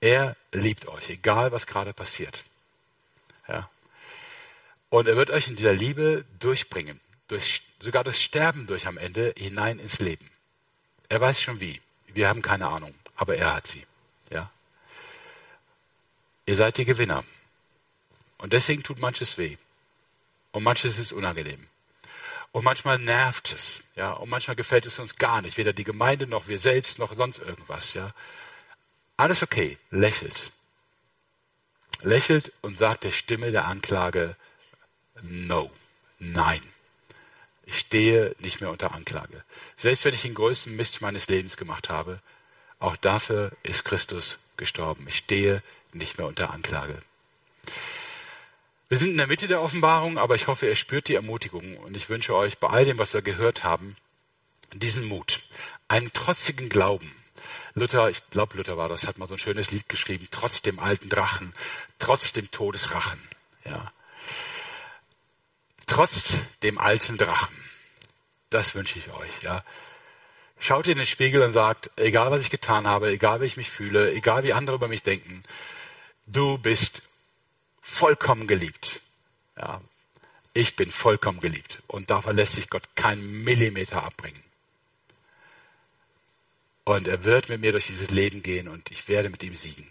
Er 0.00 0.36
liebt 0.52 0.86
euch, 0.86 1.10
egal 1.10 1.52
was 1.52 1.66
gerade 1.66 1.92
passiert. 1.92 2.44
Ja. 3.48 3.68
Und 4.88 5.08
er 5.08 5.16
wird 5.16 5.30
euch 5.30 5.48
in 5.48 5.56
dieser 5.56 5.72
Liebe 5.72 6.24
durchbringen, 6.38 7.00
durch, 7.28 7.62
sogar 7.80 8.04
das 8.04 8.22
Sterben 8.22 8.66
durch 8.66 8.86
am 8.86 8.98
Ende 8.98 9.34
hinein 9.36 9.78
ins 9.78 9.98
Leben. 9.98 10.30
Er 11.08 11.20
weiß 11.20 11.40
schon 11.40 11.60
wie. 11.60 11.80
Wir 12.06 12.28
haben 12.28 12.42
keine 12.42 12.68
Ahnung, 12.68 12.94
aber 13.16 13.36
er 13.36 13.54
hat 13.54 13.66
sie. 13.66 13.84
Ja. 14.30 14.50
Ihr 16.46 16.56
seid 16.56 16.78
die 16.78 16.84
Gewinner. 16.84 17.24
Und 18.38 18.52
deswegen 18.52 18.82
tut 18.82 18.98
manches 18.98 19.38
weh. 19.38 19.56
Und 20.52 20.62
manches 20.62 20.98
ist 20.98 21.12
unangenehm. 21.12 21.66
Und 22.52 22.64
manchmal 22.64 22.98
nervt 22.98 23.52
es, 23.52 23.82
ja, 23.96 24.12
und 24.12 24.30
manchmal 24.30 24.56
gefällt 24.56 24.86
es 24.86 24.98
uns 24.98 25.16
gar 25.16 25.42
nicht, 25.42 25.58
weder 25.58 25.72
die 25.72 25.84
Gemeinde 25.84 26.26
noch 26.26 26.48
wir 26.48 26.58
selbst 26.58 26.98
noch 26.98 27.14
sonst 27.14 27.38
irgendwas, 27.38 27.94
ja. 27.94 28.14
Alles 29.16 29.42
okay, 29.42 29.78
lächelt. 29.90 30.52
Lächelt 32.02 32.52
und 32.62 32.76
sagt 32.76 33.04
der 33.04 33.10
Stimme 33.10 33.50
der 33.50 33.66
Anklage, 33.66 34.36
no, 35.22 35.70
nein. 36.18 36.62
Ich 37.64 37.78
stehe 37.78 38.34
nicht 38.38 38.60
mehr 38.60 38.70
unter 38.70 38.92
Anklage. 38.92 39.42
Selbst 39.76 40.04
wenn 40.04 40.14
ich 40.14 40.22
den 40.22 40.34
größten 40.34 40.74
Mist 40.76 41.00
meines 41.00 41.26
Lebens 41.26 41.56
gemacht 41.56 41.88
habe, 41.88 42.20
auch 42.78 42.96
dafür 42.96 43.52
ist 43.62 43.84
Christus 43.84 44.38
gestorben. 44.56 45.06
Ich 45.08 45.16
stehe 45.16 45.62
nicht 45.92 46.18
mehr 46.18 46.26
unter 46.26 46.50
Anklage. 46.50 46.98
Wir 48.88 48.98
sind 48.98 49.10
in 49.10 49.16
der 49.16 49.26
Mitte 49.26 49.48
der 49.48 49.62
Offenbarung, 49.62 50.16
aber 50.16 50.36
ich 50.36 50.46
hoffe, 50.46 50.66
ihr 50.66 50.76
spürt 50.76 51.08
die 51.08 51.16
Ermutigung 51.16 51.76
und 51.78 51.96
ich 51.96 52.08
wünsche 52.08 52.36
euch 52.36 52.58
bei 52.58 52.68
all 52.68 52.84
dem, 52.84 52.98
was 52.98 53.14
wir 53.14 53.22
gehört 53.22 53.64
haben, 53.64 53.96
diesen 54.72 55.04
Mut, 55.06 55.40
einen 55.88 56.12
trotzigen 56.12 56.68
Glauben. 56.68 57.12
Luther, 57.74 58.08
ich 58.08 58.22
glaube 58.30 58.56
Luther 58.56 58.76
war 58.76 58.88
das, 58.88 59.06
hat 59.06 59.18
mal 59.18 59.26
so 59.26 59.34
ein 59.34 59.40
schönes 59.40 59.72
Lied 59.72 59.88
geschrieben, 59.88 60.28
trotz 60.30 60.62
dem 60.62 60.78
alten 60.78 61.08
Drachen, 61.08 61.52
trotz 61.98 62.32
dem 62.32 62.50
Todesrachen, 62.50 63.20
ja. 63.64 63.92
Trotz 65.88 66.36
dem 66.62 66.78
alten 66.78 67.16
Drachen. 67.16 67.56
Das 68.50 68.74
wünsche 68.76 68.98
ich 68.98 69.12
euch, 69.12 69.42
ja. 69.42 69.64
Schaut 70.58 70.86
in 70.86 70.96
den 70.96 71.06
Spiegel 71.06 71.42
und 71.42 71.52
sagt, 71.52 71.90
egal 71.96 72.30
was 72.30 72.42
ich 72.42 72.50
getan 72.50 72.86
habe, 72.86 73.10
egal 73.10 73.40
wie 73.40 73.46
ich 73.46 73.56
mich 73.56 73.70
fühle, 73.70 74.12
egal 74.12 74.44
wie 74.44 74.52
andere 74.52 74.76
über 74.76 74.88
mich 74.88 75.02
denken, 75.02 75.42
du 76.26 76.56
bist 76.56 77.02
vollkommen 77.86 78.46
geliebt. 78.46 79.00
Ja, 79.56 79.80
ich 80.52 80.74
bin 80.74 80.90
vollkommen 80.90 81.40
geliebt. 81.40 81.82
Und 81.86 82.10
davon 82.10 82.34
lässt 82.34 82.54
sich 82.54 82.68
Gott 82.68 82.82
keinen 82.96 83.44
Millimeter 83.44 84.02
abbringen. 84.02 84.42
Und 86.84 87.08
er 87.08 87.24
wird 87.24 87.48
mit 87.48 87.60
mir 87.60 87.72
durch 87.72 87.86
dieses 87.86 88.10
Leben 88.10 88.42
gehen 88.42 88.68
und 88.68 88.90
ich 88.90 89.08
werde 89.08 89.30
mit 89.30 89.42
ihm 89.42 89.54
siegen. 89.54 89.90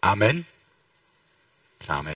Amen. 0.00 0.46
Amen. 1.88 2.12